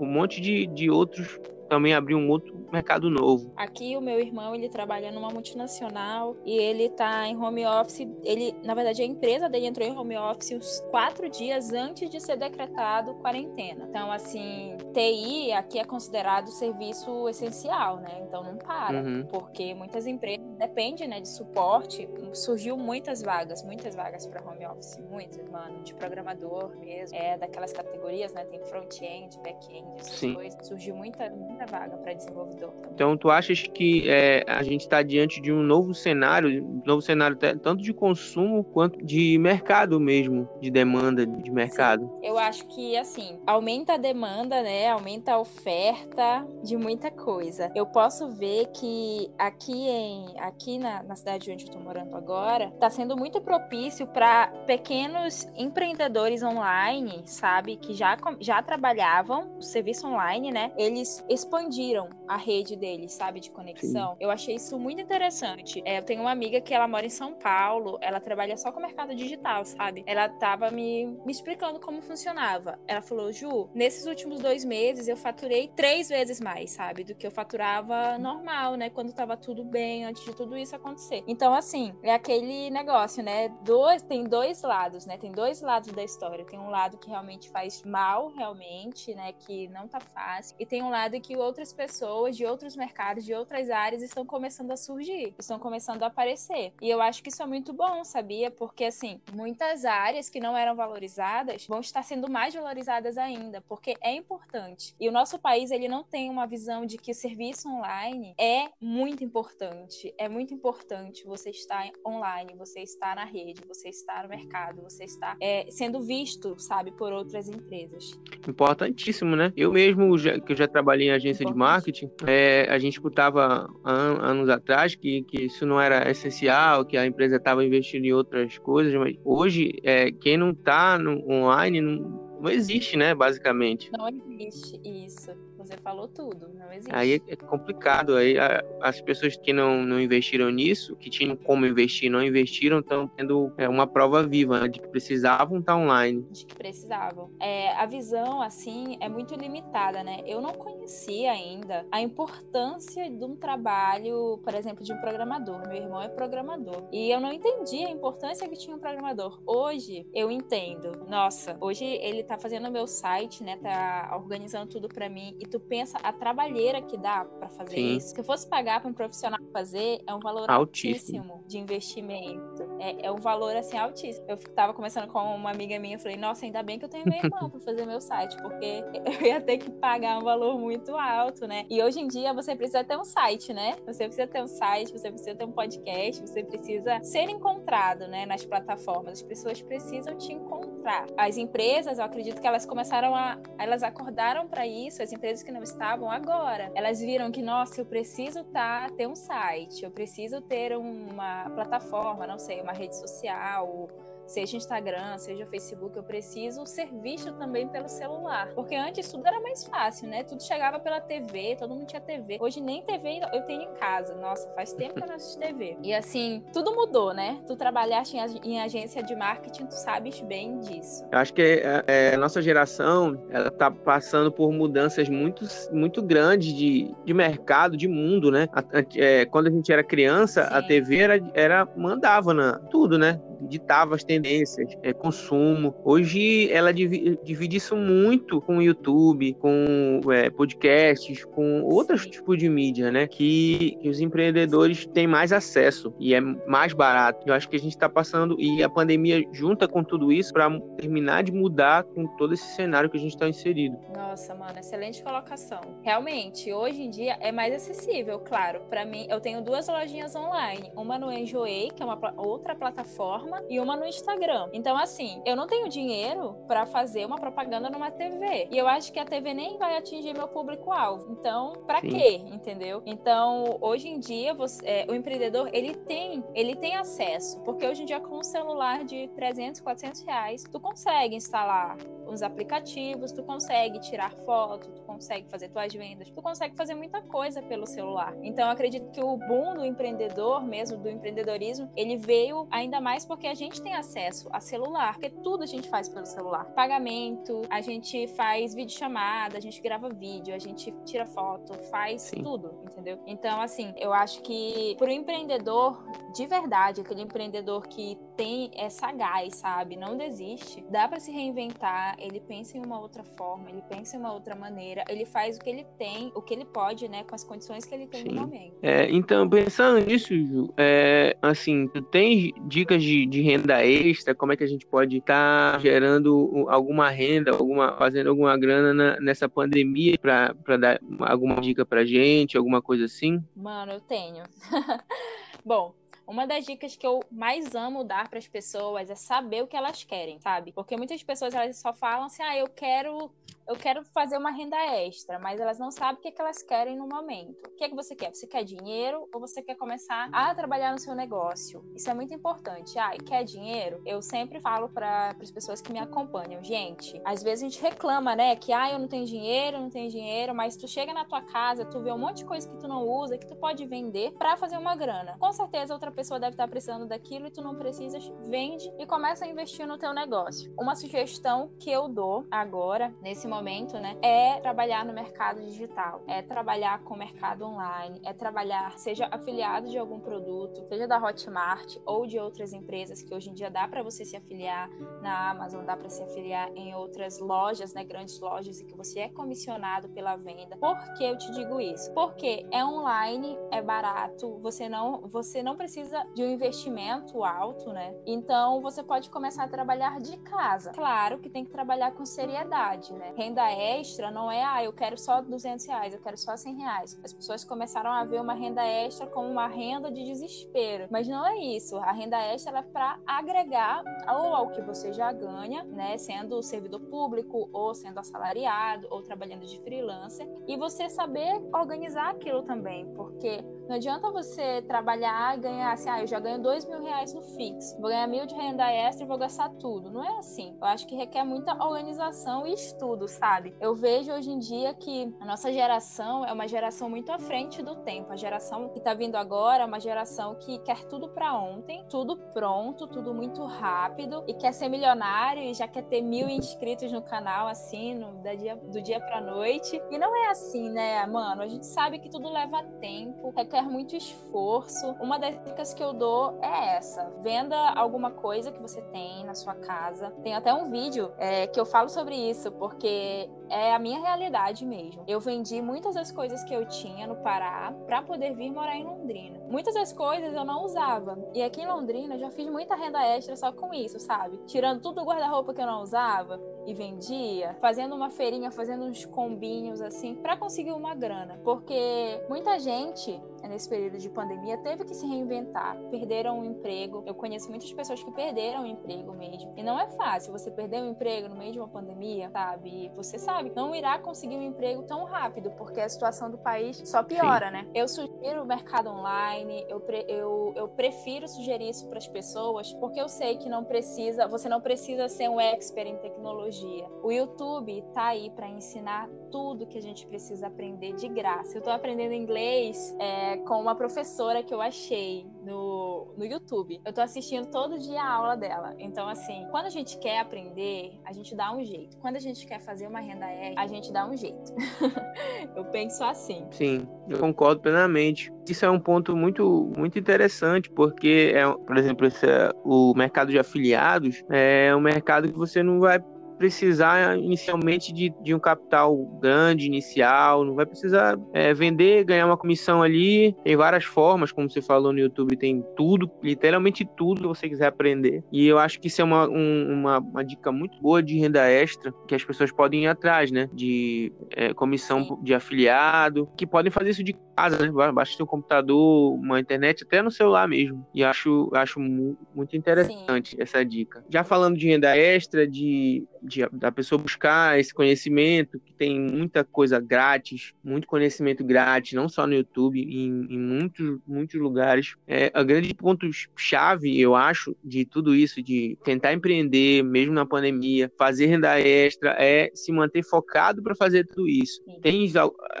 um 0.00 0.06
monte 0.06 0.40
de, 0.40 0.66
de 0.66 0.90
outros 0.90 1.38
também 1.68 1.94
abrir 1.94 2.14
um 2.14 2.28
outro 2.28 2.66
mercado 2.72 3.10
novo. 3.10 3.52
Aqui 3.56 3.96
o 3.96 4.00
meu 4.00 4.20
irmão, 4.20 4.54
ele 4.54 4.68
trabalha 4.68 5.10
numa 5.10 5.28
multinacional 5.30 6.36
e 6.44 6.56
ele 6.56 6.88
tá 6.90 7.26
em 7.26 7.36
home 7.36 7.64
office. 7.66 8.08
Ele, 8.24 8.54
na 8.64 8.74
verdade, 8.74 9.02
a 9.02 9.04
empresa 9.04 9.48
dele 9.48 9.66
entrou 9.66 9.86
em 9.86 9.96
home 9.96 10.16
office 10.16 10.52
uns 10.52 10.80
quatro 10.90 11.28
dias 11.28 11.72
antes 11.72 12.10
de 12.10 12.20
ser 12.20 12.36
decretado 12.36 13.14
quarentena. 13.16 13.86
Então, 13.88 14.10
assim, 14.10 14.76
TI 14.92 15.52
aqui 15.52 15.78
é 15.78 15.84
considerado 15.84 16.48
serviço 16.50 17.28
essencial, 17.28 17.98
né? 17.98 18.22
Então 18.26 18.42
não 18.42 18.56
para, 18.56 19.00
uhum. 19.00 19.26
porque 19.26 19.74
muitas 19.74 20.06
empresas 20.06 20.46
dependem, 20.58 21.08
né, 21.08 21.20
de 21.20 21.28
suporte. 21.28 22.08
Surgiu 22.32 22.76
muitas 22.76 23.22
vagas, 23.22 23.62
muitas 23.62 23.94
vagas 23.94 24.26
para 24.26 24.42
home 24.42 24.66
office, 24.66 24.98
muitas, 25.10 25.48
mano, 25.48 25.82
de 25.82 25.94
programador 25.94 26.76
mesmo. 26.78 27.16
É 27.16 27.36
daquelas 27.36 27.72
categorias, 27.72 28.32
né? 28.32 28.44
Tem 28.44 28.60
front-end, 28.64 29.38
back-end, 29.40 29.86
essas 29.98 30.18
Sim. 30.18 30.34
coisas. 30.34 30.66
Surgiu 30.66 30.94
muita, 30.94 31.30
muita 31.58 31.66
vaga 31.66 31.96
para 31.96 32.12
desenvolvedor. 32.12 32.70
Também. 32.70 32.90
Então, 32.94 33.16
tu 33.16 33.30
achas 33.30 33.62
que 33.62 34.08
é, 34.08 34.44
a 34.46 34.62
gente 34.62 34.82
está 34.82 35.02
diante 35.02 35.40
de 35.40 35.52
um 35.52 35.62
novo 35.62 35.92
cenário, 35.92 36.64
um 36.64 36.82
novo 36.86 37.02
cenário 37.02 37.36
tanto 37.36 37.82
de 37.82 37.92
consumo 37.92 38.62
quanto 38.62 39.04
de 39.04 39.36
mercado 39.38 39.98
mesmo, 39.98 40.48
de 40.60 40.70
demanda 40.70 41.26
de 41.26 41.50
mercado? 41.50 42.02
Sim. 42.02 42.26
Eu 42.26 42.38
acho 42.38 42.66
que, 42.66 42.96
assim, 42.96 43.38
aumenta 43.46 43.94
a 43.94 43.96
demanda, 43.96 44.62
né? 44.62 44.88
Aumenta 44.88 45.32
a 45.32 45.38
oferta 45.38 46.46
de 46.62 46.76
muita 46.76 47.10
coisa. 47.10 47.70
Eu 47.74 47.86
posso 47.86 48.28
ver 48.30 48.66
que 48.72 49.30
aqui 49.38 49.88
em 49.88 50.38
aqui 50.38 50.78
na, 50.78 51.02
na 51.02 51.16
cidade 51.16 51.50
onde 51.50 51.64
eu 51.64 51.68
estou 51.68 51.80
morando 51.80 52.16
agora, 52.16 52.66
está 52.74 52.90
sendo 52.90 53.16
muito 53.16 53.40
propício 53.40 54.06
para 54.06 54.48
pequenos 54.66 55.46
empreendedores 55.56 56.42
online, 56.42 57.22
sabe, 57.24 57.76
que 57.76 57.94
já, 57.94 58.16
já 58.40 58.62
trabalhavam 58.62 59.56
no 59.56 59.62
serviço 59.62 60.06
online, 60.06 60.52
né? 60.52 60.70
Eles 60.76 61.24
expandiram 61.48 62.10
a 62.28 62.36
rede 62.36 62.76
deles, 62.76 63.12
sabe, 63.12 63.40
de 63.40 63.50
conexão. 63.50 64.12
Sim. 64.12 64.16
Eu 64.20 64.30
achei 64.30 64.56
isso 64.56 64.78
muito 64.78 65.00
interessante. 65.00 65.82
É, 65.84 65.98
eu 65.98 66.02
tenho 66.02 66.20
uma 66.20 66.30
amiga 66.30 66.60
que 66.60 66.74
ela 66.74 66.86
mora 66.86 67.06
em 67.06 67.10
São 67.10 67.34
Paulo, 67.34 67.98
ela 68.00 68.20
trabalha 68.20 68.56
só 68.56 68.70
com 68.70 68.78
o 68.78 68.82
mercado 68.82 69.14
digital, 69.14 69.64
sabe? 69.64 70.04
Ela 70.06 70.28
tava 70.28 70.70
me, 70.70 71.06
me 71.24 71.32
explicando 71.32 71.80
como 71.80 72.02
funcionava. 72.02 72.78
Ela 72.86 73.00
falou, 73.02 73.32
Ju, 73.32 73.70
nesses 73.74 74.06
últimos 74.06 74.40
dois 74.40 74.64
meses 74.64 75.08
eu 75.08 75.16
faturei 75.16 75.68
três 75.74 76.08
vezes 76.08 76.40
mais, 76.40 76.70
sabe, 76.70 77.04
do 77.04 77.14
que 77.14 77.26
eu 77.26 77.30
faturava 77.30 78.18
normal, 78.18 78.74
né, 78.74 78.90
quando 78.90 79.12
tava 79.12 79.36
tudo 79.36 79.64
bem, 79.64 80.04
antes 80.04 80.24
de 80.24 80.34
tudo 80.34 80.56
isso 80.56 80.74
acontecer. 80.76 81.22
Então, 81.26 81.54
assim, 81.54 81.94
é 82.02 82.12
aquele 82.12 82.70
negócio, 82.70 83.22
né, 83.22 83.48
dois, 83.62 84.02
tem 84.02 84.24
dois 84.24 84.62
lados, 84.62 85.06
né, 85.06 85.16
tem 85.16 85.32
dois 85.32 85.62
lados 85.62 85.90
da 85.92 86.02
história. 86.02 86.44
Tem 86.44 86.58
um 86.58 86.70
lado 86.70 86.98
que 86.98 87.08
realmente 87.08 87.48
faz 87.50 87.82
mal, 87.82 88.28
realmente, 88.28 89.14
né, 89.14 89.32
que 89.32 89.68
não 89.68 89.88
tá 89.88 90.00
fácil, 90.00 90.56
e 90.58 90.66
tem 90.66 90.82
um 90.82 90.90
lado 90.90 91.18
que 91.20 91.36
outras 91.36 91.72
pessoas 91.72 92.17
de 92.26 92.44
outros 92.44 92.76
mercados, 92.76 93.24
de 93.24 93.34
outras 93.34 93.70
áreas 93.70 94.02
estão 94.02 94.26
começando 94.26 94.70
a 94.70 94.76
surgir, 94.76 95.34
estão 95.38 95.58
começando 95.58 96.02
a 96.02 96.06
aparecer. 96.06 96.72
E 96.82 96.90
eu 96.90 97.00
acho 97.00 97.22
que 97.22 97.28
isso 97.28 97.42
é 97.42 97.46
muito 97.46 97.72
bom, 97.72 98.04
sabia? 98.04 98.50
Porque 98.50 98.84
assim, 98.84 99.20
muitas 99.32 99.84
áreas 99.84 100.28
que 100.28 100.40
não 100.40 100.56
eram 100.56 100.74
valorizadas 100.74 101.66
vão 101.66 101.80
estar 101.80 102.02
sendo 102.02 102.30
mais 102.30 102.54
valorizadas 102.54 103.16
ainda, 103.16 103.60
porque 103.68 103.94
é 104.00 104.14
importante. 104.14 104.94
E 104.98 105.08
o 105.08 105.12
nosso 105.12 105.38
país, 105.38 105.70
ele 105.70 105.88
não 105.88 106.02
tem 106.02 106.28
uma 106.28 106.46
visão 106.46 106.84
de 106.84 106.98
que 106.98 107.12
o 107.12 107.14
serviço 107.14 107.68
online 107.68 108.34
é 108.38 108.68
muito 108.80 109.22
importante. 109.22 110.12
É 110.18 110.28
muito 110.28 110.52
importante 110.52 111.24
você 111.24 111.50
estar 111.50 111.88
online, 112.06 112.54
você 112.56 112.80
estar 112.80 113.14
na 113.14 113.24
rede, 113.24 113.62
você 113.66 113.88
estar 113.88 114.24
no 114.24 114.28
mercado, 114.28 114.82
você 114.82 115.04
estar 115.04 115.36
é, 115.40 115.66
sendo 115.70 116.00
visto, 116.00 116.58
sabe, 116.58 116.90
por 116.92 117.12
outras 117.12 117.48
empresas. 117.48 118.18
Importantíssimo, 118.46 119.36
né? 119.36 119.52
Eu 119.56 119.72
mesmo, 119.72 120.16
já, 120.18 120.38
que 120.40 120.54
já 120.56 120.66
trabalhei 120.66 121.08
em 121.08 121.12
agência 121.12 121.44
de 121.44 121.54
marketing, 121.54 122.07
é, 122.26 122.66
a 122.70 122.78
gente 122.78 122.94
escutava 122.94 123.68
an 123.84 124.18
anos 124.20 124.48
atrás 124.48 124.94
que, 124.94 125.22
que 125.22 125.44
isso 125.44 125.64
não 125.66 125.80
era 125.80 126.10
essencial, 126.10 126.84
que 126.84 126.96
a 126.96 127.06
empresa 127.06 127.36
estava 127.36 127.64
investindo 127.64 128.04
em 128.04 128.12
outras 128.12 128.58
coisas, 128.58 128.94
mas 128.94 129.16
hoje, 129.24 129.72
é, 129.82 130.10
quem 130.10 130.36
não 130.36 130.50
está 130.50 130.98
no 130.98 131.30
online 131.30 131.80
não, 131.80 132.38
não 132.40 132.50
existe, 132.50 132.96
né, 132.96 133.14
basicamente. 133.14 133.90
Não 133.92 134.08
existe 134.08 134.80
isso. 134.84 135.30
Você 135.58 135.76
falou 135.76 136.06
tudo, 136.06 136.48
não 136.54 136.72
existe. 136.72 136.94
Aí 136.94 137.20
é 137.26 137.36
complicado. 137.36 138.16
Aí 138.16 138.38
a, 138.38 138.64
as 138.80 139.00
pessoas 139.00 139.36
que 139.36 139.52
não, 139.52 139.82
não 139.82 140.00
investiram 140.00 140.50
nisso, 140.50 140.94
que 140.96 141.10
tinham 141.10 141.36
como 141.36 141.66
investir, 141.66 142.10
não 142.10 142.22
investiram, 142.22 142.78
estão 142.78 143.08
tendo 143.08 143.52
é, 143.56 143.68
uma 143.68 143.86
prova 143.86 144.22
viva 144.22 144.60
né, 144.60 144.68
de 144.68 144.80
que 144.80 144.88
precisavam 144.88 145.58
estar 145.58 145.76
online. 145.76 146.24
De 146.30 146.46
que 146.46 146.54
precisavam. 146.54 147.30
É, 147.40 147.72
a 147.74 147.86
visão, 147.86 148.40
assim, 148.40 148.96
é 149.00 149.08
muito 149.08 149.34
limitada, 149.34 150.02
né? 150.04 150.20
Eu 150.26 150.40
não 150.40 150.52
conhecia 150.52 151.32
ainda 151.32 151.84
a 151.90 152.00
importância 152.00 153.10
de 153.10 153.24
um 153.24 153.34
trabalho, 153.34 154.38
por 154.44 154.54
exemplo, 154.54 154.84
de 154.84 154.92
um 154.92 155.00
programador. 155.00 155.66
Meu 155.66 155.76
irmão 155.76 156.00
é 156.00 156.08
programador. 156.08 156.88
E 156.92 157.10
eu 157.10 157.20
não 157.20 157.32
entendi 157.32 157.84
a 157.84 157.90
importância 157.90 158.48
que 158.48 158.56
tinha 158.56 158.76
um 158.76 158.78
programador. 158.78 159.40
Hoje 159.44 160.06
eu 160.14 160.30
entendo. 160.30 161.04
Nossa, 161.08 161.56
hoje 161.60 161.84
ele 161.84 162.22
tá 162.22 162.38
fazendo 162.38 162.68
o 162.68 162.72
meu 162.72 162.86
site, 162.86 163.42
né? 163.42 163.56
Tá 163.56 164.14
organizando 164.16 164.66
tudo 164.66 164.88
para 164.88 165.08
mim. 165.08 165.36
E 165.40 165.46
tu 165.50 165.58
pensa 165.60 165.98
a 165.98 166.12
trabalheira 166.12 166.82
que 166.82 166.96
dá 166.96 167.24
para 167.24 167.48
fazer 167.48 167.76
Sim. 167.76 167.96
isso. 167.96 168.08
Se 168.08 168.20
eu 168.20 168.24
fosse 168.24 168.48
pagar 168.48 168.80
para 168.80 168.90
um 168.90 168.94
profissional 168.94 169.40
fazer, 169.52 170.00
é 170.06 170.14
um 170.14 170.20
valor 170.20 170.50
altíssimo, 170.50 171.18
altíssimo 171.18 171.44
de 171.46 171.58
investimento. 171.58 172.67
É, 172.78 173.06
é, 173.06 173.12
um 173.12 173.16
valor 173.16 173.56
assim 173.56 173.76
altíssimo. 173.76 174.26
Eu 174.28 174.36
tava 174.54 174.72
conversando 174.74 175.08
com 175.08 175.18
uma 175.18 175.50
amiga 175.50 175.78
minha, 175.78 175.96
eu 175.96 176.00
falei, 176.00 176.16
nossa, 176.16 176.44
ainda 176.44 176.62
bem 176.62 176.78
que 176.78 176.84
eu 176.84 176.88
tenho 176.88 177.04
meu 177.08 177.18
irmão 177.18 177.48
para 177.50 177.60
fazer 177.60 177.86
meu 177.86 178.00
site, 178.00 178.36
porque 178.40 178.84
eu 179.20 179.26
ia 179.26 179.40
ter 179.40 179.58
que 179.58 179.70
pagar 179.70 180.18
um 180.18 180.22
valor 180.22 180.58
muito 180.58 180.96
alto, 180.96 181.46
né? 181.46 181.64
E 181.68 181.82
hoje 181.82 182.00
em 182.00 182.08
dia 182.08 182.32
você 182.32 182.54
precisa 182.54 182.84
ter 182.84 182.96
um 182.96 183.04
site, 183.04 183.52
né? 183.52 183.76
Você 183.86 184.04
precisa 184.04 184.26
ter 184.26 184.42
um 184.42 184.48
site, 184.48 184.92
você 184.92 185.10
precisa 185.10 185.34
ter 185.34 185.44
um 185.44 185.52
podcast, 185.52 186.26
você 186.26 186.42
precisa 186.42 187.00
ser 187.02 187.28
encontrado, 187.28 188.08
né, 188.08 188.26
nas 188.26 188.44
plataformas. 188.44 189.14
As 189.14 189.22
pessoas 189.22 189.60
precisam 189.60 190.16
te 190.16 190.32
encontrar. 190.32 191.06
As 191.16 191.36
empresas, 191.36 191.98
eu 191.98 192.04
acredito 192.04 192.40
que 192.40 192.46
elas 192.46 192.64
começaram 192.64 193.14
a 193.14 193.38
elas 193.58 193.82
acordaram 193.82 194.46
para 194.46 194.66
isso, 194.66 195.02
as 195.02 195.12
empresas 195.12 195.42
que 195.42 195.50
não 195.50 195.62
estavam 195.62 196.10
agora. 196.10 196.70
Elas 196.74 197.00
viram 197.00 197.30
que, 197.30 197.42
nossa, 197.42 197.80
eu 197.80 197.86
preciso 197.86 198.44
tá, 198.44 198.88
ter 198.96 199.06
um 199.06 199.14
site, 199.14 199.84
eu 199.84 199.90
preciso 199.90 200.40
ter 200.40 200.76
uma 200.76 201.50
plataforma, 201.50 202.26
não 202.26 202.38
sei, 202.38 202.62
uma 202.68 202.74
rede 202.74 202.94
social, 202.94 203.88
seja 204.28 204.56
Instagram, 204.56 205.16
seja 205.18 205.46
Facebook, 205.46 205.96
eu 205.96 206.02
preciso 206.02 206.64
ser 206.66 206.88
visto 207.00 207.32
também 207.32 207.66
pelo 207.68 207.88
celular. 207.88 208.48
Porque 208.54 208.74
antes 208.74 209.10
tudo 209.10 209.26
era 209.26 209.40
mais 209.40 209.64
fácil, 209.64 210.08
né? 210.08 210.22
Tudo 210.22 210.42
chegava 210.42 210.78
pela 210.78 211.00
TV, 211.00 211.56
todo 211.56 211.74
mundo 211.74 211.86
tinha 211.86 212.00
TV. 212.00 212.38
Hoje 212.40 212.60
nem 212.60 212.82
TV 212.82 213.20
eu 213.32 213.42
tenho 213.42 213.62
em 213.62 213.74
casa. 213.74 214.14
Nossa, 214.14 214.48
faz 214.50 214.72
tempo 214.72 214.94
que 214.94 215.02
eu 215.02 215.06
não 215.06 215.14
assisto 215.14 215.40
TV. 215.40 215.76
E 215.88 215.94
assim, 215.94 216.44
tudo 216.52 216.74
mudou, 216.74 217.14
né? 217.14 217.40
Tu 217.46 217.56
trabalhaste 217.56 218.16
em 218.44 218.60
agência 218.60 219.02
de 219.02 219.16
marketing, 219.16 219.66
tu 219.66 219.74
sabes 219.74 220.20
bem 220.20 220.60
disso. 220.60 221.02
Eu 221.10 221.18
acho 221.18 221.32
que 221.32 221.40
é, 221.40 221.84
é, 221.86 222.14
a 222.14 222.18
nossa 222.18 222.42
geração, 222.42 223.18
ela 223.30 223.50
tá 223.50 223.70
passando 223.70 224.30
por 224.30 224.52
mudanças 224.52 225.08
muito, 225.08 225.46
muito 225.72 226.02
grandes 226.02 226.52
de, 226.52 226.94
de 227.04 227.14
mercado, 227.14 227.74
de 227.74 227.88
mundo, 227.88 228.30
né? 228.30 228.48
A, 228.52 228.60
a, 228.60 228.84
é, 228.96 229.24
quando 229.24 229.46
a 229.46 229.50
gente 229.50 229.72
era 229.72 229.82
criança, 229.82 230.44
Sim. 230.44 230.54
a 230.54 230.62
TV 230.62 230.98
era, 230.98 231.30
era 231.32 231.68
mandava 231.74 232.34
na, 232.34 232.58
tudo, 232.58 232.98
né? 232.98 233.18
Ditava 233.42 233.94
as 233.94 234.04
tendências 234.04 234.76
é, 234.82 234.92
consumo. 234.92 235.74
Hoje 235.84 236.50
ela 236.52 236.72
divide, 236.72 237.18
divide, 237.22 237.56
isso 237.56 237.76
muito 237.76 238.40
com 238.40 238.58
o 238.58 238.62
YouTube, 238.62 239.34
com 239.34 240.00
é, 240.12 240.30
podcasts, 240.30 241.24
com 241.24 241.62
outros 241.62 242.06
tipos 242.06 242.38
de 242.38 242.48
mídia, 242.48 242.90
né? 242.90 243.06
Que, 243.06 243.76
que, 243.80 243.88
os 243.88 244.00
empreendedores 244.00 244.86
têm 244.86 245.06
mais 245.06 245.32
acesso 245.32 245.92
e 245.98 246.14
é 246.14 246.20
mais 246.20 246.72
barato. 246.72 247.26
Eu 247.26 247.34
acho 247.34 247.48
que 247.48 247.56
a 247.56 247.60
gente 247.60 247.72
está 247.72 247.88
passando 247.88 248.36
e 248.40 248.62
a 248.62 248.68
pandemia 248.68 249.24
junta 249.32 249.66
com 249.66 249.82
tudo 249.82 250.12
isso 250.12 250.32
para 250.32 250.48
terminar 250.76 251.22
de 251.22 251.32
mudar 251.32 251.84
com 251.84 252.06
todo 252.16 252.34
esse 252.34 252.46
cenário 252.54 252.90
que 252.90 252.96
a 252.96 253.00
gente 253.00 253.14
está 253.14 253.28
inserido. 253.28 253.76
Nossa, 253.94 254.34
mano, 254.34 254.58
excelente 254.58 255.02
colocação. 255.02 255.60
Realmente, 255.82 256.52
hoje 256.52 256.82
em 256.82 256.90
dia 256.90 257.16
é 257.20 257.32
mais 257.32 257.54
acessível, 257.54 258.18
claro. 258.18 258.60
Para 258.68 258.84
mim, 258.84 259.06
eu 259.08 259.20
tenho 259.20 259.42
duas 259.42 259.68
lojinhas 259.68 260.14
online, 260.14 260.70
uma 260.76 260.98
no 260.98 261.12
Enjoei, 261.12 261.70
que 261.74 261.82
é 261.82 261.86
uma 261.86 261.98
outra 262.16 262.54
plataforma, 262.54 263.27
e 263.48 263.60
uma 263.60 263.76
no 263.76 263.86
Instagram 263.86 264.08
Instagram. 264.28 264.48
Então, 264.52 264.76
assim, 264.76 265.22
eu 265.24 265.36
não 265.36 265.46
tenho 265.46 265.68
dinheiro 265.68 266.34
para 266.46 266.66
fazer 266.66 267.04
uma 267.04 267.18
propaganda 267.18 267.70
numa 267.70 267.90
TV. 267.90 268.48
E 268.50 268.58
eu 268.58 268.66
acho 268.66 268.92
que 268.92 268.98
a 268.98 269.04
TV 269.04 269.34
nem 269.34 269.58
vai 269.58 269.76
atingir 269.76 270.12
meu 270.12 270.28
público-alvo. 270.28 271.12
Então, 271.12 271.52
para 271.66 271.80
quê? 271.80 272.22
Entendeu? 272.32 272.82
Então, 272.86 273.58
hoje 273.60 273.88
em 273.88 273.98
dia, 273.98 274.34
você, 274.34 274.64
é, 274.64 274.86
o 274.88 274.94
empreendedor, 274.94 275.48
ele 275.52 275.74
tem, 275.74 276.24
ele 276.34 276.56
tem 276.56 276.76
acesso. 276.76 277.40
Porque 277.42 277.66
hoje 277.66 277.82
em 277.82 277.86
dia, 277.86 278.00
com 278.00 278.18
um 278.18 278.22
celular 278.22 278.84
de 278.84 279.08
300, 279.08 279.60
400 279.60 280.02
reais, 280.02 280.44
tu 280.44 280.60
consegue 280.60 281.14
instalar 281.14 281.76
os 282.08 282.22
aplicativos, 282.22 283.12
tu 283.12 283.22
consegue 283.22 283.80
tirar 283.80 284.12
foto, 284.12 284.70
tu 284.70 284.82
consegue 284.82 285.28
fazer 285.28 285.48
tuas 285.48 285.72
vendas, 285.72 286.10
tu 286.10 286.22
consegue 286.22 286.56
fazer 286.56 286.74
muita 286.74 287.02
coisa 287.02 287.42
pelo 287.42 287.66
celular. 287.66 288.14
Então, 288.22 288.46
eu 288.46 288.50
acredito 288.50 288.90
que 288.90 289.02
o 289.02 289.16
boom 289.16 289.54
do 289.54 289.64
empreendedor, 289.64 290.42
mesmo 290.42 290.76
do 290.78 290.88
empreendedorismo, 290.88 291.70
ele 291.76 291.96
veio 291.96 292.46
ainda 292.50 292.80
mais 292.80 293.04
porque 293.04 293.26
a 293.26 293.34
gente 293.34 293.62
tem 293.62 293.74
acesso 293.74 293.88
acesso 293.98 294.28
a 294.32 294.40
celular, 294.40 294.94
porque 294.94 295.10
tudo 295.10 295.42
a 295.42 295.46
gente 295.46 295.68
faz 295.68 295.88
pelo 295.88 296.06
celular. 296.06 296.44
Pagamento, 296.52 297.42
a 297.50 297.60
gente 297.60 298.06
faz 298.08 298.54
videochamada, 298.54 299.36
a 299.36 299.40
gente 299.40 299.60
grava 299.60 299.88
vídeo, 299.88 300.34
a 300.34 300.38
gente 300.38 300.72
tira 300.84 301.06
foto, 301.06 301.54
faz 301.70 302.02
Sim. 302.02 302.22
tudo, 302.22 302.60
entendeu? 302.64 302.98
Então, 303.06 303.40
assim, 303.40 303.72
eu 303.76 303.92
acho 303.92 304.22
que 304.22 304.74
pro 304.78 304.90
empreendedor 304.90 305.84
de 306.14 306.26
verdade, 306.26 306.80
aquele 306.80 307.02
empreendedor 307.02 307.66
que 307.66 307.98
tem 308.18 308.50
essa 308.56 308.90
gás, 308.90 309.36
sabe? 309.36 309.76
Não 309.76 309.96
desiste, 309.96 310.64
dá 310.68 310.88
para 310.88 310.98
se 310.98 311.12
reinventar, 311.12 311.96
ele 312.00 312.18
pensa 312.18 312.58
em 312.58 312.60
uma 312.60 312.80
outra 312.80 313.04
forma, 313.16 313.48
ele 313.48 313.62
pensa 313.70 313.96
em 313.96 314.00
uma 314.00 314.12
outra 314.12 314.34
maneira, 314.34 314.82
ele 314.88 315.06
faz 315.06 315.36
o 315.36 315.40
que 315.40 315.48
ele 315.48 315.64
tem, 315.78 316.10
o 316.16 316.20
que 316.20 316.34
ele 316.34 316.44
pode, 316.44 316.88
né, 316.88 317.04
com 317.04 317.14
as 317.14 317.22
condições 317.22 317.64
que 317.64 317.72
ele 317.72 317.86
tem 317.86 318.02
Sim. 318.02 318.08
no 318.08 318.22
momento. 318.22 318.56
É, 318.60 318.90
então, 318.90 319.28
pensando 319.28 319.78
nisso, 319.78 320.12
Ju, 320.12 320.52
é, 320.56 321.16
assim, 321.22 321.68
tu 321.68 321.80
tem 321.80 322.34
dicas 322.48 322.82
de, 322.82 323.06
de 323.06 323.22
renda 323.22 323.64
extra 323.64 324.08
extra, 324.08 324.14
como 324.14 324.32
é 324.32 324.36
que 324.36 324.44
a 324.44 324.48
gente 324.48 324.66
pode 324.66 324.96
estar 324.96 325.52
tá 325.52 325.58
gerando 325.58 326.46
alguma 326.48 326.88
renda, 326.88 327.32
alguma, 327.32 327.76
fazendo 327.76 328.08
alguma 328.08 328.36
grana 328.36 328.74
na, 328.74 329.00
nessa 329.00 329.28
pandemia 329.28 329.98
para 329.98 330.56
dar 330.56 330.80
alguma 331.00 331.40
dica 331.40 331.64
pra 331.64 331.84
gente, 331.84 332.36
alguma 332.36 332.62
coisa 332.62 332.86
assim? 332.86 333.22
Mano, 333.36 333.72
eu 333.72 333.80
tenho. 333.80 334.24
Bom, 335.44 335.74
uma 336.08 336.26
das 336.26 336.46
dicas 336.46 336.74
que 336.74 336.86
eu 336.86 337.04
mais 337.10 337.54
amo 337.54 337.84
dar 337.84 338.08
para 338.08 338.18
as 338.18 338.26
pessoas 338.26 338.88
é 338.88 338.94
saber 338.94 339.42
o 339.42 339.46
que 339.46 339.54
elas 339.54 339.84
querem, 339.84 340.18
sabe? 340.18 340.52
Porque 340.52 340.74
muitas 340.74 341.02
pessoas 341.02 341.34
elas 341.34 341.58
só 341.58 341.74
falam 341.74 342.06
assim: 342.06 342.22
"Ah, 342.22 342.36
eu 342.36 342.48
quero 342.48 343.12
eu 343.48 343.56
quero 343.56 343.84
fazer 343.94 344.18
uma 344.18 344.30
renda 344.30 344.56
extra", 344.76 345.18
mas 345.18 345.40
elas 345.40 345.58
não 345.58 345.70
sabem 345.70 345.94
o 345.94 346.00
que, 346.00 346.08
é 346.08 346.12
que 346.12 346.20
elas 346.20 346.42
querem 346.42 346.76
no 346.76 346.86
momento. 346.86 347.46
O 347.46 347.56
que 347.56 347.64
é 347.64 347.68
que 347.68 347.74
você 347.74 347.94
quer? 347.94 348.14
Você 348.14 348.26
quer 348.26 348.44
dinheiro 348.44 349.08
ou 349.12 349.20
você 349.20 349.42
quer 349.42 349.56
começar 349.56 350.08
a 350.12 350.34
trabalhar 350.34 350.72
no 350.72 350.78
seu 350.78 350.94
negócio? 350.94 351.64
Isso 351.74 351.90
é 351.90 351.94
muito 351.94 352.12
importante. 352.14 352.78
Ah, 352.78 352.90
quer 353.04 353.24
dinheiro? 353.24 353.80
Eu 353.84 354.02
sempre 354.02 354.40
falo 354.40 354.68
para 354.68 355.16
as 355.20 355.30
pessoas 355.30 355.60
que 355.60 355.72
me 355.72 355.78
acompanham, 355.78 356.42
gente, 356.42 357.00
às 357.04 357.22
vezes 357.22 357.44
a 357.44 357.48
gente 357.48 357.62
reclama, 357.62 358.14
né, 358.14 358.36
que 358.36 358.52
ah, 358.52 358.70
eu 358.70 358.78
não 358.78 358.88
tenho 358.88 359.06
dinheiro, 359.06 359.58
não 359.58 359.70
tenho 359.70 359.90
dinheiro, 359.90 360.34
mas 360.34 360.56
tu 360.56 360.68
chega 360.68 360.92
na 360.92 361.04
tua 361.04 361.22
casa, 361.22 361.64
tu 361.64 361.82
vê 361.82 361.90
um 361.92 361.98
monte 361.98 362.18
de 362.18 362.24
coisa 362.24 362.48
que 362.48 362.58
tu 362.58 362.68
não 362.68 362.86
usa, 362.86 363.18
que 363.18 363.26
tu 363.26 363.36
pode 363.36 363.64
vender 363.66 364.12
para 364.12 364.36
fazer 364.36 364.58
uma 364.58 364.76
grana. 364.76 365.16
Com 365.18 365.32
certeza 365.32 365.72
outra 365.74 365.90
pessoa 365.90 366.20
deve 366.20 366.34
estar 366.34 366.48
precisando 366.48 366.86
daquilo 366.86 367.26
e 367.26 367.30
tu 367.30 367.42
não 367.42 367.56
precisas, 367.56 368.04
vende 368.26 368.70
e 368.78 368.86
começa 368.86 369.24
a 369.24 369.28
investir 369.28 369.66
no 369.66 369.78
teu 369.78 369.92
negócio. 369.92 370.52
Uma 370.58 370.74
sugestão 370.74 371.50
que 371.58 371.70
eu 371.70 371.88
dou 371.88 372.24
agora, 372.30 372.94
nesse 373.00 373.26
momento, 373.26 373.37
né, 373.42 373.96
é 374.02 374.40
trabalhar 374.40 374.84
no 374.84 374.92
mercado 374.92 375.40
digital, 375.40 376.02
é 376.06 376.22
trabalhar 376.22 376.82
com 376.84 376.94
o 376.94 376.98
mercado 376.98 377.44
online, 377.44 378.00
é 378.04 378.12
trabalhar, 378.12 378.78
seja 378.78 379.08
afiliado 379.10 379.68
de 379.68 379.78
algum 379.78 380.00
produto, 380.00 380.66
seja 380.68 380.86
da 380.86 380.98
Hotmart 380.98 381.76
ou 381.84 382.06
de 382.06 382.18
outras 382.18 382.52
empresas 382.52 383.02
que 383.02 383.14
hoje 383.14 383.30
em 383.30 383.34
dia 383.34 383.50
dá 383.50 383.66
para 383.68 383.82
você 383.82 384.04
se 384.04 384.16
afiliar 384.16 384.68
na 385.00 385.30
Amazon, 385.30 385.64
dá 385.64 385.76
para 385.76 385.88
se 385.88 386.02
afiliar 386.02 386.50
em 386.56 386.74
outras 386.74 387.18
lojas, 387.18 387.72
né, 387.74 387.84
grandes 387.84 388.18
lojas 388.20 388.60
e 388.60 388.64
que 388.64 388.76
você 388.76 389.00
é 389.00 389.08
comissionado 389.08 389.88
pela 389.90 390.16
venda. 390.16 390.56
Por 390.56 390.76
que 390.94 391.04
eu 391.04 391.16
te 391.16 391.30
digo 391.32 391.60
isso? 391.60 391.92
Porque 391.92 392.46
é 392.50 392.64
online, 392.64 393.38
é 393.50 393.62
barato, 393.62 394.38
você 394.38 394.68
não, 394.68 395.00
você 395.08 395.42
não 395.42 395.56
precisa 395.56 396.04
de 396.14 396.22
um 396.22 396.30
investimento 396.30 397.24
alto, 397.24 397.72
né? 397.72 397.94
Então 398.06 398.60
você 398.60 398.82
pode 398.82 399.10
começar 399.10 399.44
a 399.44 399.48
trabalhar 399.48 400.00
de 400.00 400.16
casa. 400.18 400.72
Claro 400.72 401.18
que 401.18 401.28
tem 401.28 401.44
que 401.44 401.50
trabalhar 401.50 401.92
com 401.92 402.04
seriedade, 402.04 402.92
né? 402.92 403.12
Renda 403.28 403.52
extra 403.52 404.10
não 404.10 404.32
é, 404.32 404.42
ah, 404.42 404.64
eu 404.64 404.72
quero 404.72 404.96
só 404.96 405.20
200 405.20 405.66
reais, 405.66 405.92
eu 405.92 406.00
quero 406.00 406.16
só 406.16 406.36
100 406.36 406.54
reais. 406.56 406.98
As 407.04 407.12
pessoas 407.12 407.44
começaram 407.44 407.90
a 407.92 408.04
ver 408.04 408.20
uma 408.20 408.32
renda 408.32 408.64
extra 408.64 409.06
como 409.06 409.28
uma 409.28 409.46
renda 409.46 409.90
de 409.90 410.02
desespero. 410.02 410.88
Mas 410.90 411.06
não 411.06 411.26
é 411.26 411.36
isso. 411.36 411.76
A 411.76 411.92
renda 411.92 412.18
extra 412.18 412.58
é 412.58 412.62
para 412.62 412.98
agregar 413.06 413.84
ou 414.08 414.34
ao 414.34 414.50
que 414.50 414.62
você 414.62 414.92
já 414.92 415.12
ganha, 415.12 415.62
né, 415.64 415.98
sendo 415.98 416.42
servidor 416.42 416.80
público 416.80 417.48
ou 417.52 417.74
sendo 417.74 417.98
assalariado 418.00 418.88
ou 418.90 419.02
trabalhando 419.02 419.44
de 419.44 419.58
freelancer, 419.60 420.26
e 420.46 420.56
você 420.56 420.88
saber 420.88 421.40
organizar 421.52 422.10
aquilo 422.10 422.42
também, 422.42 422.86
porque 422.94 423.44
não 423.68 423.76
adianta 423.76 424.10
você 424.10 424.62
trabalhar 424.62 425.36
e 425.36 425.40
ganhar 425.40 425.72
assim, 425.72 425.90
ah, 425.90 426.00
eu 426.00 426.06
já 426.06 426.18
ganho 426.18 426.40
dois 426.40 426.64
mil 426.64 426.82
reais 426.82 427.12
no 427.12 427.20
fixo, 427.22 427.78
vou 427.78 427.90
ganhar 427.90 428.06
mil 428.06 428.24
de 428.24 428.34
renda 428.34 428.70
extra 428.72 429.04
e 429.04 429.08
vou 429.08 429.18
gastar 429.18 429.50
tudo. 429.50 429.90
Não 429.90 430.02
é 430.02 430.18
assim. 430.18 430.56
Eu 430.60 430.66
acho 430.66 430.86
que 430.86 430.96
requer 430.96 431.22
muita 431.22 431.52
organização 431.62 432.46
e 432.46 432.54
estudo, 432.54 433.06
sabe? 433.06 433.54
Eu 433.60 433.74
vejo 433.74 434.12
hoje 434.12 434.30
em 434.30 434.38
dia 434.38 434.72
que 434.72 435.14
a 435.20 435.26
nossa 435.26 435.52
geração 435.52 436.24
é 436.24 436.32
uma 436.32 436.48
geração 436.48 436.88
muito 436.88 437.12
à 437.12 437.18
frente 437.18 437.62
do 437.62 437.76
tempo. 437.76 438.12
A 438.12 438.16
geração 438.16 438.70
que 438.70 438.80
tá 438.80 438.94
vindo 438.94 439.16
agora 439.16 439.64
é 439.64 439.66
uma 439.66 439.80
geração 439.80 440.34
que 440.36 440.58
quer 440.60 440.84
tudo 440.84 441.08
para 441.10 441.34
ontem, 441.34 441.84
tudo 441.90 442.16
pronto, 442.32 442.86
tudo 442.86 443.12
muito 443.12 443.44
rápido 443.44 444.24
e 444.26 444.32
quer 444.32 444.52
ser 444.52 444.68
milionário 444.68 445.42
e 445.42 445.52
já 445.52 445.68
quer 445.68 445.82
ter 445.82 446.00
mil 446.00 446.28
inscritos 446.28 446.90
no 446.90 447.02
canal 447.02 447.46
assim, 447.46 447.94
no, 447.94 448.12
do 448.12 448.36
dia, 448.36 448.56
do 448.56 448.80
dia 448.80 449.00
pra 449.00 449.20
noite. 449.20 449.80
E 449.90 449.98
não 449.98 450.16
é 450.16 450.30
assim, 450.30 450.70
né, 450.70 451.04
mano? 451.06 451.42
A 451.42 451.48
gente 451.48 451.66
sabe 451.66 451.98
que 451.98 452.08
tudo 452.08 452.30
leva 452.30 452.62
tempo, 452.80 453.32
requer 453.36 453.57
requer 453.58 453.62
muito 453.62 453.96
esforço. 453.96 454.92
Uma 455.00 455.18
das 455.18 455.38
dicas 455.44 455.74
que 455.74 455.82
eu 455.82 455.92
dou 455.92 456.38
é 456.40 456.76
essa: 456.76 457.10
venda 457.22 457.56
alguma 457.70 458.10
coisa 458.10 458.52
que 458.52 458.60
você 458.60 458.80
tem 458.82 459.24
na 459.24 459.34
sua 459.34 459.54
casa. 459.54 460.10
Tem 460.22 460.34
até 460.34 460.52
um 460.54 460.70
vídeo 460.70 461.12
é, 461.18 461.46
que 461.46 461.58
eu 461.58 461.66
falo 461.66 461.88
sobre 461.88 462.14
isso, 462.14 462.52
porque 462.52 463.28
é 463.48 463.74
a 463.74 463.78
minha 463.78 464.00
realidade 464.00 464.66
mesmo. 464.66 465.02
Eu 465.06 465.20
vendi 465.20 465.62
muitas 465.62 465.94
das 465.94 466.12
coisas 466.12 466.44
que 466.44 466.54
eu 466.54 466.66
tinha 466.66 467.06
no 467.06 467.16
Pará 467.16 467.74
para 467.86 468.02
poder 468.02 468.34
vir 468.34 468.50
morar 468.50 468.76
em 468.76 468.84
Londrina. 468.84 469.40
Muitas 469.48 469.74
das 469.74 469.92
coisas 469.92 470.34
eu 470.34 470.44
não 470.44 470.64
usava. 470.64 471.18
E 471.34 471.42
aqui 471.42 471.62
em 471.62 471.66
Londrina 471.66 472.14
eu 472.14 472.20
já 472.20 472.30
fiz 472.30 472.48
muita 472.50 472.74
renda 472.74 473.02
extra 473.04 473.36
só 473.36 473.50
com 473.52 473.72
isso, 473.72 473.98
sabe? 473.98 474.38
Tirando 474.46 474.82
tudo 474.82 474.98
do 474.98 475.04
guarda-roupa 475.04 475.54
que 475.54 475.60
eu 475.60 475.66
não 475.66 475.82
usava 475.82 476.40
e 476.66 476.74
vendia, 476.74 477.56
fazendo 477.60 477.94
uma 477.94 478.10
feirinha, 478.10 478.50
fazendo 478.50 478.84
uns 478.84 479.04
combinhos 479.06 479.80
assim, 479.80 480.14
para 480.16 480.36
conseguir 480.36 480.72
uma 480.72 480.94
grana. 480.94 481.40
Porque 481.44 482.20
muita 482.28 482.58
gente 482.58 483.20
nesse 483.46 483.68
período 483.68 483.98
de 483.98 484.10
pandemia 484.10 484.58
teve 484.58 484.84
que 484.84 484.94
se 484.94 485.06
reinventar, 485.06 485.76
perderam 485.90 486.40
o 486.40 486.44
emprego. 486.44 487.04
Eu 487.06 487.14
conheço 487.14 487.48
muitas 487.48 487.72
pessoas 487.72 488.02
que 488.02 488.10
perderam 488.10 488.64
o 488.64 488.66
emprego 488.66 489.12
mesmo. 489.12 489.54
E 489.56 489.62
não 489.62 489.78
é 489.78 489.86
fácil 489.90 490.32
você 490.32 490.50
perder 490.50 490.82
um 490.82 490.90
emprego 490.90 491.28
no 491.28 491.36
meio 491.36 491.52
de 491.52 491.58
uma 491.58 491.68
pandemia, 491.68 492.28
sabe? 492.30 492.86
E 492.86 492.88
você 492.90 493.18
sabe, 493.18 493.37
não 493.42 493.74
irá 493.74 493.98
conseguir 493.98 494.36
um 494.36 494.42
emprego 494.42 494.82
tão 494.82 495.04
rápido, 495.04 495.50
porque 495.52 495.80
a 495.80 495.88
situação 495.88 496.30
do 496.30 496.38
país 496.38 496.82
só 496.84 497.02
piora, 497.02 497.46
Sim. 497.46 497.52
né? 497.52 497.68
Eu 497.74 497.88
sugiro 497.88 498.42
o 498.42 498.46
mercado 498.46 498.90
online, 498.90 499.64
eu, 499.68 499.80
pre 499.80 500.04
eu, 500.08 500.52
eu 500.56 500.68
prefiro 500.68 501.26
sugerir 501.28 501.70
isso 501.70 501.88
para 501.88 501.98
as 501.98 502.08
pessoas, 502.08 502.72
porque 502.74 503.00
eu 503.00 503.08
sei 503.08 503.36
que 503.36 503.48
não 503.48 503.64
precisa, 503.64 504.26
você 504.26 504.48
não 504.48 504.60
precisa 504.60 505.08
ser 505.08 505.28
um 505.28 505.40
expert 505.40 505.88
em 505.88 505.96
tecnologia. 505.96 506.88
O 507.02 507.10
YouTube 507.12 507.82
tá 507.92 508.08
aí 508.08 508.30
para 508.30 508.48
ensinar 508.48 509.08
tudo 509.30 509.66
que 509.66 509.78
a 509.78 509.82
gente 509.82 510.06
precisa 510.06 510.46
aprender 510.46 510.94
de 510.94 511.08
graça. 511.08 511.56
Eu 511.56 511.62
tô 511.62 511.70
aprendendo 511.70 512.12
inglês 512.12 512.94
é, 512.98 513.36
com 513.38 513.60
uma 513.60 513.74
professora 513.74 514.42
que 514.42 514.52
eu 514.52 514.60
achei 514.60 515.26
no, 515.42 516.14
no 516.16 516.24
YouTube. 516.24 516.80
Eu 516.84 516.92
tô 516.92 517.00
assistindo 517.00 517.46
todo 517.46 517.78
dia 517.78 518.02
a 518.02 518.10
aula 518.10 518.36
dela. 518.36 518.74
Então, 518.78 519.08
assim, 519.08 519.46
quando 519.50 519.66
a 519.66 519.70
gente 519.70 519.98
quer 519.98 520.18
aprender, 520.18 520.98
a 521.04 521.12
gente 521.12 521.34
dá 521.34 521.52
um 521.54 521.62
jeito. 521.64 521.96
Quando 521.98 522.16
a 522.16 522.20
gente 522.20 522.46
quer 522.46 522.60
fazer 522.60 522.86
uma 522.86 523.00
renda 523.00 523.26
a 523.56 523.66
gente 523.66 523.92
dá 523.92 524.06
um 524.06 524.16
jeito. 524.16 524.54
eu 525.56 525.64
penso 525.66 526.02
assim. 526.04 526.46
Sim, 526.50 526.86
eu 527.08 527.18
concordo 527.18 527.60
plenamente. 527.60 528.32
Isso 528.48 528.64
é 528.64 528.70
um 528.70 528.80
ponto 528.80 529.16
muito, 529.16 529.70
muito 529.76 529.98
interessante, 529.98 530.70
porque, 530.70 531.32
é, 531.34 531.46
por 531.50 531.76
exemplo, 531.76 532.06
esse, 532.06 532.26
o 532.64 532.94
mercado 532.94 533.30
de 533.30 533.38
afiliados 533.38 534.24
é 534.30 534.74
um 534.74 534.80
mercado 534.80 535.28
que 535.28 535.36
você 535.36 535.62
não 535.62 535.80
vai 535.80 536.00
precisar 536.38 537.18
inicialmente 537.18 537.92
de, 537.92 538.14
de 538.22 538.34
um 538.34 538.38
capital 538.38 538.96
grande, 539.20 539.66
inicial, 539.66 540.44
não 540.44 540.54
vai 540.54 540.64
precisar 540.64 541.18
é, 541.34 541.52
vender, 541.52 542.04
ganhar 542.04 542.26
uma 542.26 542.36
comissão 542.36 542.82
ali. 542.82 543.34
Tem 543.44 543.56
várias 543.56 543.84
formas, 543.84 544.30
como 544.30 544.48
você 544.48 544.62
falou 544.62 544.92
no 544.92 545.00
YouTube, 545.00 545.36
tem 545.36 545.64
tudo, 545.76 546.10
literalmente 546.22 546.88
tudo 546.96 547.22
que 547.22 547.26
você 547.26 547.48
quiser 547.48 547.66
aprender. 547.66 548.22
E 548.32 548.46
eu 548.46 548.58
acho 548.58 548.80
que 548.80 548.86
isso 548.86 549.00
é 549.00 549.04
uma, 549.04 549.28
um, 549.28 549.72
uma, 549.72 549.98
uma, 549.98 550.24
dica 550.24 550.52
muito 550.52 550.80
boa 550.80 551.02
de 551.02 551.18
renda 551.18 551.46
extra 551.48 551.92
que 552.06 552.14
as 552.14 552.24
pessoas 552.24 552.52
podem 552.52 552.84
ir 552.84 552.86
atrás, 552.86 553.30
né? 553.30 553.48
De 553.52 554.12
é, 554.30 554.54
comissão 554.54 555.18
de 555.22 555.34
afiliado, 555.34 556.28
que 556.36 556.46
podem 556.46 556.70
fazer 556.70 556.90
isso 556.90 557.02
de 557.02 557.14
casa, 557.36 557.58
né? 557.58 557.92
Basta 557.92 558.16
ter 558.16 558.22
um 558.22 558.26
computador, 558.26 559.14
uma 559.14 559.40
internet, 559.40 559.84
até 559.84 560.02
no 560.02 560.10
celular 560.10 560.46
mesmo. 560.46 560.86
E 560.94 561.02
acho, 561.02 561.50
acho 561.54 561.80
muito 561.80 562.56
interessante 562.56 563.30
Sim. 563.30 563.36
essa 563.40 563.64
dica. 563.64 564.04
Já 564.08 564.22
falando 564.22 564.56
de 564.56 564.68
renda 564.68 564.96
extra, 564.96 565.46
de 565.46 566.06
de, 566.22 566.46
da 566.52 566.70
pessoa 566.72 567.00
buscar 567.00 567.58
esse 567.58 567.72
conhecimento, 567.72 568.60
que 568.60 568.72
tem 568.72 568.98
muita 568.98 569.44
coisa 569.44 569.80
grátis, 569.80 570.52
muito 570.62 570.86
conhecimento 570.86 571.44
grátis, 571.44 571.92
não 571.92 572.08
só 572.08 572.26
no 572.26 572.34
YouTube, 572.34 572.80
em, 572.80 573.26
em 573.30 573.38
muitos, 573.38 573.98
muitos 574.06 574.40
lugares. 574.40 574.94
É, 575.06 575.30
a 575.34 575.42
grande 575.42 575.72
ponto-chave, 575.74 577.00
eu 577.00 577.14
acho, 577.14 577.56
de 577.64 577.84
tudo 577.84 578.14
isso, 578.14 578.42
de 578.42 578.78
tentar 578.84 579.12
empreender, 579.12 579.82
mesmo 579.82 580.14
na 580.14 580.26
pandemia, 580.26 580.90
fazer 580.98 581.26
renda 581.26 581.60
extra, 581.60 582.16
é 582.18 582.50
se 582.54 582.72
manter 582.72 583.02
focado 583.02 583.62
para 583.62 583.74
fazer 583.74 584.06
tudo 584.06 584.28
isso. 584.28 584.62
Tens 584.82 585.14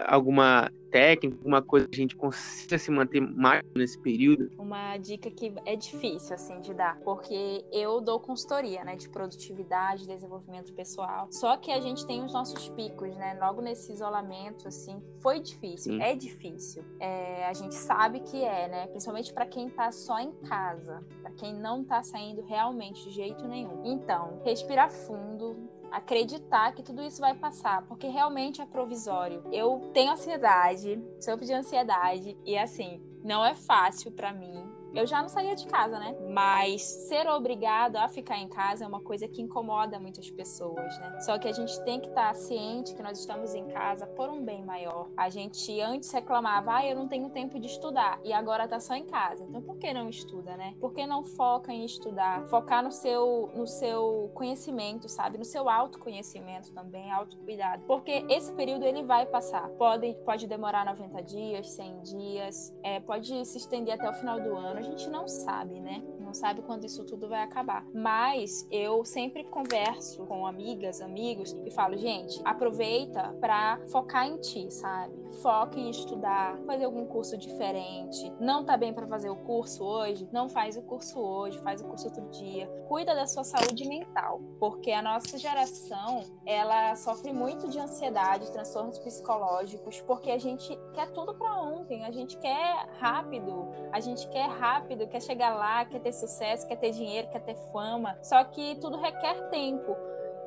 alguma 0.06 0.70
técnica, 0.90 1.38
uma 1.44 1.62
coisa 1.62 1.86
que 1.86 1.96
a 1.96 2.02
gente 2.02 2.16
consiga 2.16 2.78
se 2.78 2.90
manter 2.90 3.20
mais 3.20 3.62
nesse 3.74 3.98
período? 3.98 4.50
Uma 4.58 4.96
dica 4.96 5.30
que 5.30 5.52
é 5.64 5.76
difícil, 5.76 6.34
assim, 6.34 6.60
de 6.60 6.74
dar, 6.74 6.98
porque 7.00 7.64
eu 7.72 8.00
dou 8.00 8.20
consultoria, 8.20 8.84
né, 8.84 8.96
de 8.96 9.08
produtividade, 9.08 10.06
desenvolvimento 10.06 10.72
pessoal, 10.72 11.28
só 11.30 11.56
que 11.56 11.70
a 11.70 11.80
gente 11.80 12.06
tem 12.06 12.24
os 12.24 12.32
nossos 12.32 12.68
picos, 12.70 13.14
né, 13.16 13.38
logo 13.40 13.60
nesse 13.60 13.92
isolamento, 13.92 14.68
assim, 14.68 15.02
foi 15.20 15.40
difícil, 15.40 15.94
Sim. 15.94 16.02
é 16.02 16.14
difícil. 16.14 16.84
É, 17.00 17.46
a 17.46 17.52
gente 17.52 17.74
sabe 17.74 18.20
que 18.20 18.42
é, 18.42 18.68
né, 18.68 18.86
principalmente 18.88 19.32
para 19.32 19.46
quem 19.46 19.68
tá 19.68 19.90
só 19.90 20.18
em 20.18 20.32
casa, 20.48 21.04
para 21.22 21.30
quem 21.32 21.54
não 21.54 21.84
tá 21.84 22.02
saindo 22.02 22.42
realmente 22.42 23.04
de 23.04 23.10
jeito 23.10 23.46
nenhum. 23.46 23.82
Então, 23.84 24.40
respira 24.44 24.88
fundo, 24.88 25.68
acreditar 25.90 26.72
que 26.72 26.82
tudo 26.82 27.02
isso 27.02 27.20
vai 27.20 27.34
passar, 27.34 27.82
porque 27.86 28.08
realmente 28.08 28.60
é 28.60 28.66
provisório. 28.66 29.42
Eu 29.52 29.90
tenho 29.92 30.12
ansiedade, 30.12 31.02
sofro 31.20 31.44
de 31.44 31.52
ansiedade 31.52 32.36
e 32.44 32.56
assim, 32.56 33.02
não 33.22 33.44
é 33.44 33.54
fácil 33.54 34.12
para 34.12 34.32
mim 34.32 34.78
eu 34.94 35.06
já 35.06 35.20
não 35.20 35.28
saía 35.28 35.54
de 35.54 35.66
casa, 35.66 35.98
né? 35.98 36.14
Mas 36.38 36.82
ser 36.82 37.28
obrigado 37.28 37.96
a 37.96 38.06
ficar 38.06 38.38
em 38.38 38.46
casa 38.46 38.84
é 38.84 38.86
uma 38.86 39.00
coisa 39.00 39.26
que 39.26 39.42
incomoda 39.42 39.98
muitas 39.98 40.30
pessoas, 40.30 40.96
né? 41.00 41.18
Só 41.18 41.36
que 41.36 41.48
a 41.48 41.52
gente 41.52 41.82
tem 41.82 41.98
que 41.98 42.06
estar 42.06 42.32
ciente 42.36 42.94
que 42.94 43.02
nós 43.02 43.18
estamos 43.18 43.56
em 43.56 43.66
casa 43.66 44.06
por 44.06 44.30
um 44.30 44.44
bem 44.44 44.64
maior. 44.64 45.08
A 45.16 45.28
gente 45.30 45.80
antes 45.80 46.12
reclamava, 46.12 46.76
ah, 46.76 46.86
eu 46.86 46.94
não 46.94 47.08
tenho 47.08 47.28
tempo 47.30 47.58
de 47.58 47.66
estudar, 47.66 48.20
e 48.22 48.32
agora 48.32 48.68
tá 48.68 48.78
só 48.78 48.94
em 48.94 49.04
casa. 49.04 49.44
Então 49.48 49.60
por 49.60 49.78
que 49.78 49.92
não 49.92 50.08
estuda, 50.08 50.56
né? 50.56 50.76
Por 50.78 50.92
que 50.92 51.04
não 51.08 51.24
foca 51.24 51.72
em 51.72 51.84
estudar? 51.84 52.46
Focar 52.46 52.84
no 52.84 52.92
seu, 52.92 53.50
no 53.56 53.66
seu 53.66 54.30
conhecimento, 54.32 55.08
sabe? 55.08 55.38
No 55.38 55.44
seu 55.44 55.68
autoconhecimento 55.68 56.72
também, 56.72 57.10
autocuidado. 57.10 57.82
Porque 57.82 58.24
esse 58.28 58.52
período 58.52 58.84
ele 58.84 59.02
vai 59.02 59.26
passar. 59.26 59.68
Pode, 59.70 60.14
pode 60.24 60.46
demorar 60.46 60.86
90 60.86 61.20
dias, 61.20 61.68
100 61.70 62.00
dias, 62.02 62.72
é, 62.84 63.00
pode 63.00 63.44
se 63.44 63.58
estender 63.58 63.94
até 63.94 64.08
o 64.08 64.12
final 64.12 64.40
do 64.40 64.54
ano 64.54 64.78
a 64.78 64.82
gente 64.82 65.10
não 65.10 65.26
sabe, 65.26 65.80
né? 65.80 66.00
Não 66.28 66.34
sabe 66.34 66.60
quando 66.60 66.84
isso 66.84 67.06
tudo 67.06 67.26
vai 67.26 67.42
acabar. 67.42 67.86
Mas 67.94 68.68
eu 68.70 69.02
sempre 69.02 69.44
converso 69.44 70.26
com 70.26 70.46
amigas, 70.46 71.00
amigos 71.00 71.56
e 71.64 71.70
falo, 71.70 71.96
gente, 71.96 72.38
aproveita 72.44 73.34
para 73.40 73.80
focar 73.90 74.26
em 74.26 74.36
ti, 74.36 74.70
sabe? 74.70 75.16
Foca 75.40 75.78
em 75.78 75.88
estudar, 75.88 76.58
fazer 76.66 76.84
algum 76.84 77.06
curso 77.06 77.38
diferente. 77.38 78.30
Não 78.38 78.62
tá 78.62 78.76
bem 78.76 78.92
para 78.92 79.06
fazer 79.06 79.30
o 79.30 79.36
curso 79.36 79.82
hoje? 79.82 80.28
Não 80.30 80.50
faz 80.50 80.76
o 80.76 80.82
curso 80.82 81.18
hoje, 81.18 81.58
faz 81.60 81.80
o 81.80 81.86
curso 81.86 82.08
outro 82.08 82.28
dia. 82.28 82.66
Cuida 82.86 83.14
da 83.14 83.26
sua 83.26 83.44
saúde 83.44 83.88
mental, 83.88 84.42
porque 84.60 84.92
a 84.92 85.00
nossa 85.00 85.38
geração, 85.38 86.24
ela 86.44 86.94
sofre 86.94 87.32
muito 87.32 87.68
de 87.68 87.78
ansiedade, 87.78 88.52
transtornos 88.52 88.98
psicológicos, 88.98 90.02
porque 90.02 90.30
a 90.30 90.38
gente 90.38 90.78
quer 90.92 91.10
tudo 91.12 91.34
para 91.34 91.58
ontem, 91.58 92.04
a 92.04 92.10
gente 92.10 92.36
quer 92.36 92.86
rápido, 92.98 93.66
a 93.92 94.00
gente 94.00 94.28
quer 94.28 94.46
rápido, 94.46 95.08
quer 95.08 95.22
chegar 95.22 95.54
lá, 95.54 95.86
quer 95.86 96.00
ter 96.00 96.17
sucesso, 96.18 96.66
quer 96.66 96.76
ter 96.76 96.90
dinheiro, 96.90 97.28
quer 97.28 97.40
ter 97.40 97.56
fama. 97.72 98.18
Só 98.22 98.42
que 98.44 98.76
tudo 98.76 99.00
requer 99.00 99.48
tempo. 99.50 99.96